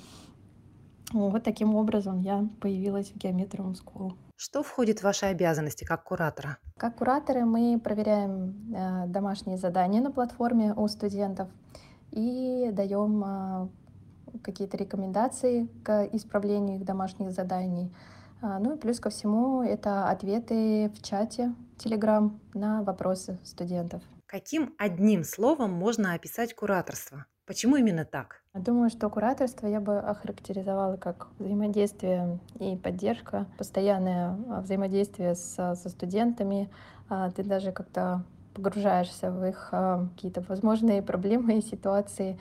Вот 1.12 1.44
таким 1.44 1.74
образом 1.74 2.20
я 2.20 2.48
появилась 2.60 3.10
в 3.10 3.16
Geometrium 3.18 3.74
School. 3.74 4.14
Что 4.36 4.62
входит 4.62 5.00
в 5.00 5.04
ваши 5.04 5.26
обязанности 5.26 5.84
как 5.84 6.04
куратора? 6.04 6.58
Как 6.76 6.96
кураторы 6.96 7.44
мы 7.44 7.80
проверяем 7.82 8.74
э, 8.74 9.06
домашние 9.06 9.58
задания 9.58 10.00
на 10.00 10.10
платформе 10.10 10.74
у 10.74 10.88
студентов 10.88 11.48
и 12.10 12.70
даем 12.72 13.24
э, 13.24 13.68
какие-то 14.42 14.76
рекомендации 14.76 15.68
к 15.84 16.08
исправлению 16.12 16.78
их 16.78 16.84
домашних 16.84 17.30
заданий. 17.30 17.94
А, 18.40 18.58
ну 18.58 18.74
и 18.74 18.78
плюс 18.78 19.00
ко 19.00 19.10
всему 19.10 19.62
это 19.62 20.08
ответы 20.08 20.90
в 20.90 21.02
чате 21.02 21.54
Telegram 21.78 22.38
на 22.52 22.82
вопросы 22.82 23.38
студентов. 23.44 24.02
Каким 24.26 24.74
одним 24.78 25.24
словом 25.24 25.72
можно 25.72 26.14
описать 26.14 26.54
кураторство? 26.54 27.26
Почему 27.46 27.76
именно 27.76 28.04
так? 28.04 28.43
Думаю, 28.54 28.88
что 28.88 29.10
кураторство 29.10 29.66
я 29.66 29.80
бы 29.80 29.98
охарактеризовала 29.98 30.96
как 30.96 31.26
взаимодействие 31.40 32.38
и 32.60 32.76
поддержка, 32.76 33.46
постоянное 33.58 34.38
а, 34.48 34.60
взаимодействие 34.60 35.34
с, 35.34 35.56
со 35.56 35.88
студентами. 35.88 36.70
А, 37.08 37.32
ты 37.32 37.42
даже 37.42 37.72
как-то 37.72 38.22
погружаешься 38.54 39.32
в 39.32 39.44
их 39.44 39.70
а, 39.72 40.06
какие-то 40.14 40.40
возможные 40.42 41.02
проблемы 41.10 41.58
и 41.58 41.62
ситуации, 41.62 42.38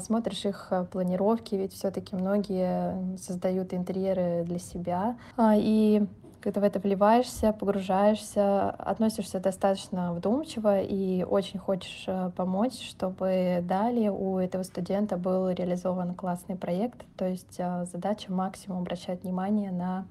смотришь 0.00 0.44
их 0.44 0.72
планировки, 0.92 1.56
ведь 1.56 1.72
все-таки 1.72 2.14
многие 2.14 3.16
создают 3.16 3.72
интерьеры 3.72 4.44
для 4.44 4.58
себя. 4.58 5.16
И 5.40 6.06
когда 6.48 6.62
в 6.62 6.64
это 6.64 6.78
вливаешься, 6.78 7.52
погружаешься, 7.52 8.70
относишься 8.70 9.38
достаточно 9.38 10.14
вдумчиво 10.14 10.80
и 10.80 11.22
очень 11.22 11.58
хочешь 11.58 12.04
э, 12.06 12.30
помочь, 12.34 12.88
чтобы 12.88 13.58
далее 13.62 14.10
у 14.10 14.38
этого 14.38 14.62
студента 14.62 15.18
был 15.18 15.50
реализован 15.50 16.14
классный 16.14 16.56
проект. 16.56 17.04
То 17.18 17.28
есть 17.28 17.56
э, 17.58 17.84
задача 17.92 18.32
максимум 18.32 18.80
обращать 18.80 19.24
внимание 19.24 19.70
на 19.70 20.06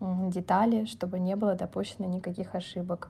детали, 0.00 0.84
чтобы 0.84 1.18
не 1.18 1.34
было 1.34 1.56
допущено 1.56 2.06
никаких 2.06 2.54
ошибок. 2.54 3.08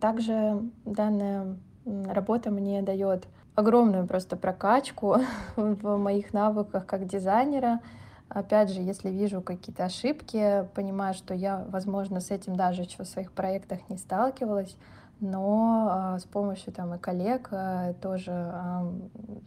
Также 0.00 0.62
данная 0.86 1.58
работа 1.84 2.50
мне 2.50 2.80
дает 2.80 3.28
огромную 3.54 4.06
просто 4.06 4.38
прокачку 4.38 5.16
в 5.56 5.98
моих 5.98 6.32
навыках 6.32 6.86
как 6.86 7.06
дизайнера, 7.06 7.80
Опять 8.28 8.70
же, 8.70 8.80
если 8.80 9.08
вижу 9.08 9.40
какие-то 9.40 9.84
ошибки, 9.84 10.68
понимаю, 10.74 11.14
что 11.14 11.32
я, 11.32 11.64
возможно, 11.68 12.20
с 12.20 12.30
этим 12.30 12.56
даже 12.56 12.82
еще 12.82 13.04
в 13.04 13.06
своих 13.06 13.30
проектах 13.30 13.78
не 13.88 13.96
сталкивалась, 13.96 14.76
но 15.20 16.14
э, 16.16 16.18
с 16.18 16.24
помощью 16.24 16.72
там 16.72 16.94
и 16.94 16.98
коллег 16.98 17.48
э, 17.50 17.94
тоже 18.02 18.32
э, 18.32 18.90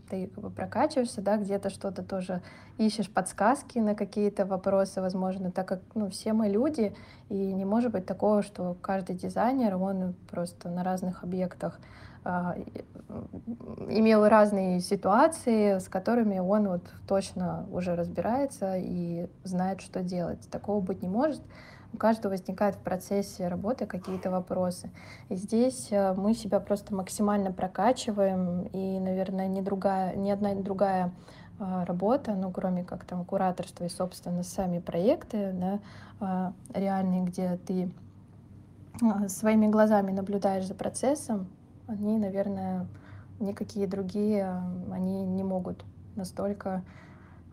ты 0.10 0.28
как 0.28 0.44
бы 0.44 0.50
прокачиваешься, 0.50 1.22
да, 1.22 1.38
где-то 1.38 1.70
что-то 1.70 2.04
тоже 2.04 2.42
ищешь 2.78 3.10
подсказки 3.10 3.78
на 3.78 3.96
какие-то 3.96 4.46
вопросы, 4.46 5.02
возможно, 5.02 5.52
так 5.52 5.68
как 5.68 5.82
ну, 5.94 6.10
все 6.10 6.34
мы 6.34 6.48
люди, 6.48 6.96
и 7.28 7.36
не 7.36 7.66
может 7.66 7.92
быть 7.92 8.06
такого, 8.06 8.42
что 8.42 8.78
каждый 8.82 9.16
дизайнер, 9.16 9.76
он 9.76 10.16
просто 10.32 10.70
на 10.70 10.84
разных 10.84 11.24
объектах 11.24 11.80
имел 13.88 14.28
разные 14.28 14.80
ситуации, 14.82 15.80
с 15.80 15.88
которыми 15.88 16.40
он 16.40 16.68
вот 16.68 16.84
точно 17.08 17.66
уже 17.72 17.96
разбирается 17.96 18.76
и 18.78 19.28
знает, 19.44 19.82
что 19.82 20.04
делать. 20.04 20.48
Такого 20.50 20.82
быть 20.82 21.02
не 21.02 21.08
может. 21.10 21.42
У 21.92 21.98
каждого 21.98 22.34
возникает 22.34 22.76
в 22.76 22.80
процессе 22.80 23.48
работы 23.48 23.88
какие-то 23.88 24.30
вопросы. 24.30 24.92
И 25.30 25.36
здесь 25.36 25.88
э, 25.90 26.14
мы 26.14 26.36
себя 26.36 26.60
просто 26.60 26.94
максимально 26.94 27.52
прокачиваем, 27.52 28.68
и, 28.68 29.00
наверное, 29.00 29.48
ни, 29.48 29.62
другая, 29.62 30.16
ни 30.16 30.30
одна 30.30 30.54
ни 30.54 30.62
другая 30.62 31.12
а, 31.60 31.86
работа, 31.86 32.36
ну, 32.36 32.52
кроме 32.52 32.84
как 32.84 33.06
там 33.06 33.26
кураторства 33.26 33.86
и, 33.86 33.90
собственно, 33.90 34.44
сами 34.44 34.80
проекты, 34.80 35.52
да, 35.52 35.80
а, 36.20 36.54
реальные, 36.74 37.24
где 37.24 37.58
ты 37.66 37.92
своими 39.28 39.68
глазами 39.68 40.12
наблюдаешь 40.12 40.68
за 40.68 40.76
процессом, 40.76 41.48
они, 41.90 42.18
наверное, 42.20 42.88
никакие 43.40 43.88
другие, 43.88 44.62
они 44.92 45.26
не 45.26 45.44
могут 45.44 45.84
настолько 46.16 46.84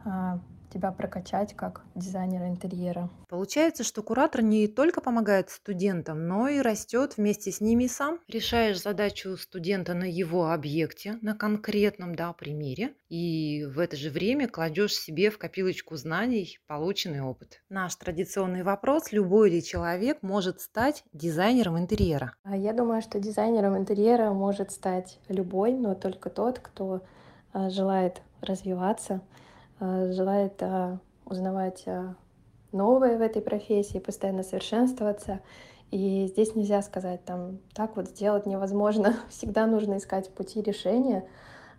а, 0.05 0.38
тебя 0.76 0.92
прокачать 0.92 1.54
как 1.54 1.82
дизайнера 1.94 2.48
интерьера. 2.48 3.08
Получается, 3.28 3.82
что 3.82 4.02
куратор 4.02 4.42
не 4.42 4.68
только 4.68 5.00
помогает 5.00 5.48
студентам, 5.48 6.28
но 6.28 6.48
и 6.48 6.60
растет 6.60 7.16
вместе 7.16 7.50
с 7.50 7.60
ними 7.60 7.86
сам. 7.86 8.20
Решаешь 8.28 8.82
задачу 8.82 9.36
студента 9.38 9.94
на 9.94 10.04
его 10.04 10.50
объекте, 10.50 11.18
на 11.22 11.34
конкретном 11.34 12.14
да, 12.14 12.32
примере, 12.34 12.94
и 13.08 13.64
в 13.64 13.78
это 13.78 13.96
же 13.96 14.10
время 14.10 14.48
кладешь 14.48 14.94
себе 14.94 15.30
в 15.30 15.38
копилочку 15.38 15.96
знаний 15.96 16.58
полученный 16.66 17.22
опыт. 17.22 17.62
Наш 17.70 17.94
традиционный 17.96 18.62
вопрос, 18.62 19.12
любой 19.12 19.50
ли 19.50 19.62
человек 19.62 20.22
может 20.22 20.60
стать 20.60 21.04
дизайнером 21.14 21.78
интерьера? 21.78 22.34
А 22.42 22.54
я 22.56 22.74
думаю, 22.74 23.00
что 23.00 23.18
дизайнером 23.18 23.78
интерьера 23.78 24.30
может 24.32 24.70
стать 24.72 25.18
любой, 25.28 25.72
но 25.72 25.94
только 25.94 26.28
тот, 26.28 26.58
кто 26.58 27.02
а, 27.52 27.70
желает 27.70 28.20
развиваться, 28.42 29.22
Э, 29.22 29.45
желает 29.80 30.54
э, 30.60 30.98
узнавать 31.24 31.82
э, 31.86 32.14
новое 32.72 33.18
в 33.18 33.20
этой 33.20 33.42
профессии, 33.42 33.98
постоянно 33.98 34.42
совершенствоваться. 34.42 35.40
И 35.90 36.26
здесь 36.28 36.54
нельзя 36.54 36.82
сказать, 36.82 37.24
там, 37.24 37.58
так 37.74 37.96
вот 37.96 38.08
сделать 38.08 38.46
невозможно. 38.46 39.16
Всегда 39.28 39.66
нужно 39.66 39.98
искать 39.98 40.30
пути 40.30 40.62
решения 40.62 41.24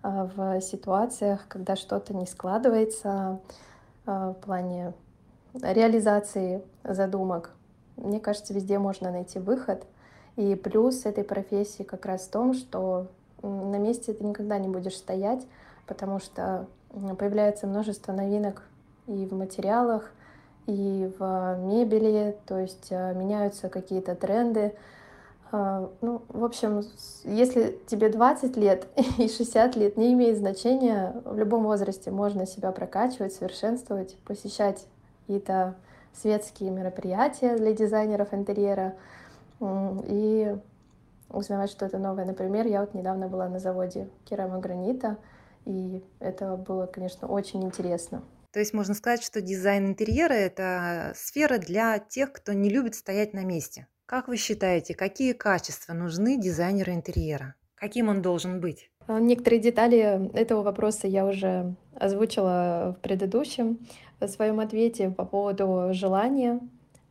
в 0.04 0.62
ситуациях, 0.62 1.48
когда 1.48 1.76
что-то 1.76 2.14
не 2.14 2.28
складывается 2.28 3.42
в 4.06 4.36
плане 4.46 4.94
реализации 5.54 6.62
задумок. 6.84 7.52
Мне 7.98 8.20
кажется, 8.20 8.54
везде 8.54 8.78
можно 8.80 9.12
найти 9.12 9.40
выход. 9.40 9.86
И 10.36 10.56
плюс 10.56 11.06
этой 11.06 11.24
профессии 11.24 11.84
как 11.84 12.06
раз 12.06 12.28
в 12.28 12.32
том, 12.32 12.54
что 12.54 13.08
на 13.42 13.78
месте 13.78 14.14
ты 14.14 14.24
никогда 14.24 14.60
не 14.60 14.68
будешь 14.68 14.96
стоять, 14.96 15.46
потому 15.88 16.20
что 16.20 16.68
появляется 16.90 17.68
множество 17.68 18.12
новинок 18.12 18.64
и 19.08 19.26
в 19.26 19.34
материалах, 19.34 20.12
и 20.68 21.12
в 21.18 21.58
мебели, 21.60 22.38
то 22.46 22.60
есть 22.60 22.88
э, 22.90 23.14
меняются 23.14 23.70
какие-то 23.70 24.16
тренды. 24.16 24.74
А, 25.52 25.90
ну, 26.02 26.22
в 26.28 26.44
общем, 26.44 26.84
если 27.24 27.80
тебе 27.88 28.10
20 28.10 28.58
лет 28.58 28.88
и 29.18 29.30
60 29.30 29.76
лет, 29.78 29.98
не 29.98 30.14
имеет 30.14 30.38
значения, 30.38 31.16
в 31.24 31.38
любом 31.38 31.64
возрасте 31.64 32.12
можно 32.12 32.46
себя 32.46 32.72
прокачивать, 32.72 33.34
совершенствовать, 33.34 34.16
посещать 34.26 34.86
какие-то 35.22 35.76
светские 36.14 36.72
мероприятия 36.72 37.56
для 37.56 37.74
дизайнеров 37.74 38.34
интерьера 38.34 38.96
и 39.62 40.56
узнавать 41.30 41.70
что-то 41.70 41.98
новое. 41.98 42.26
Например, 42.26 42.66
я 42.66 42.82
вот 42.82 42.94
недавно 42.94 43.28
была 43.28 43.48
на 43.48 43.60
заводе 43.60 44.10
керамогранита, 44.26 45.18
и 45.68 46.04
это 46.20 46.56
было, 46.56 46.86
конечно, 46.86 47.28
очень 47.28 47.64
интересно. 47.64 48.24
То 48.52 48.60
есть 48.60 48.74
можно 48.74 48.94
сказать, 48.94 49.22
что 49.22 49.42
дизайн 49.42 49.88
интерьера– 49.88 50.34
это 50.34 51.12
сфера 51.16 51.58
для 51.58 52.00
тех, 52.00 52.32
кто 52.32 52.54
не 52.54 52.70
любит 52.70 52.96
стоять 52.96 53.34
на 53.34 53.44
месте. 53.44 53.88
Как 54.06 54.30
вы 54.30 54.38
считаете, 54.38 54.96
какие 54.96 55.34
качества 55.34 55.94
нужны 55.94 56.40
дизайнеру 56.40 56.94
интерьера? 56.94 57.56
Каким 57.76 58.08
он 58.08 58.22
должен 58.22 58.62
быть? 58.62 58.90
А, 59.06 59.20
некоторые 59.20 59.60
детали 59.60 60.32
этого 60.34 60.64
вопроса 60.64 61.08
я 61.08 61.26
уже 61.26 61.76
озвучила 61.94 62.96
в 62.98 63.02
предыдущем 63.02 63.80
в 64.20 64.28
своем 64.28 64.62
ответе 64.62 65.10
по 65.10 65.26
поводу 65.26 65.90
желания 65.92 66.62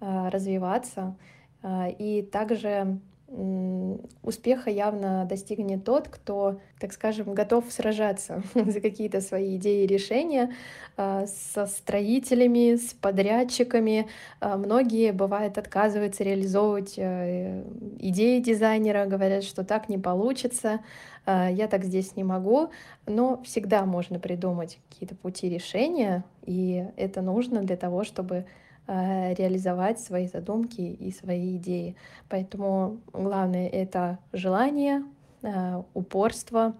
а, 0.00 0.30
развиваться 0.30 1.16
а, 1.62 1.88
и 1.88 2.22
также 2.22 3.00
успеха 3.28 4.70
явно 4.70 5.24
достигнет 5.24 5.84
тот, 5.84 6.08
кто, 6.08 6.60
так 6.78 6.92
скажем, 6.92 7.34
готов 7.34 7.64
сражаться 7.70 8.42
за 8.54 8.80
какие-то 8.80 9.20
свои 9.20 9.56
идеи 9.56 9.84
и 9.84 9.86
решения 9.86 10.54
а, 10.96 11.26
со 11.26 11.66
строителями, 11.66 12.76
с 12.76 12.94
подрядчиками. 12.94 14.08
А, 14.40 14.56
многие, 14.56 15.12
бывает, 15.12 15.58
отказываются 15.58 16.22
реализовывать 16.22 16.94
э, 16.98 17.64
идеи 17.98 18.38
дизайнера, 18.38 19.06
говорят, 19.06 19.42
что 19.42 19.64
так 19.64 19.88
не 19.88 19.98
получится, 19.98 20.80
а, 21.24 21.50
я 21.50 21.66
так 21.66 21.84
здесь 21.84 22.14
не 22.14 22.22
могу, 22.22 22.70
но 23.06 23.42
всегда 23.42 23.84
можно 23.84 24.20
придумать 24.20 24.78
какие-то 24.88 25.16
пути 25.16 25.48
решения, 25.48 26.24
и 26.44 26.86
это 26.96 27.22
нужно 27.22 27.62
для 27.62 27.76
того, 27.76 28.04
чтобы 28.04 28.46
реализовать 28.88 30.00
свои 30.00 30.28
задумки 30.28 30.80
и 30.80 31.10
свои 31.12 31.56
идеи. 31.56 31.96
Поэтому 32.28 33.00
главное 33.12 33.68
это 33.68 34.18
желание, 34.32 35.02
э, 35.42 35.82
упорство. 35.94 36.74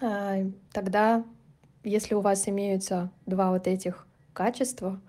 Э, 0.00 0.50
тогда, 0.72 1.24
если 1.84 2.14
у 2.14 2.20
вас 2.20 2.48
имеются 2.48 3.10
два 3.26 3.50
вот 3.50 3.66
этих 3.66 4.06
качества, 4.32 5.00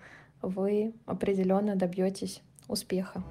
вы 0.41 0.93
определенно 1.05 1.75
добьетесь 1.75 2.41
успеха. 2.67 3.23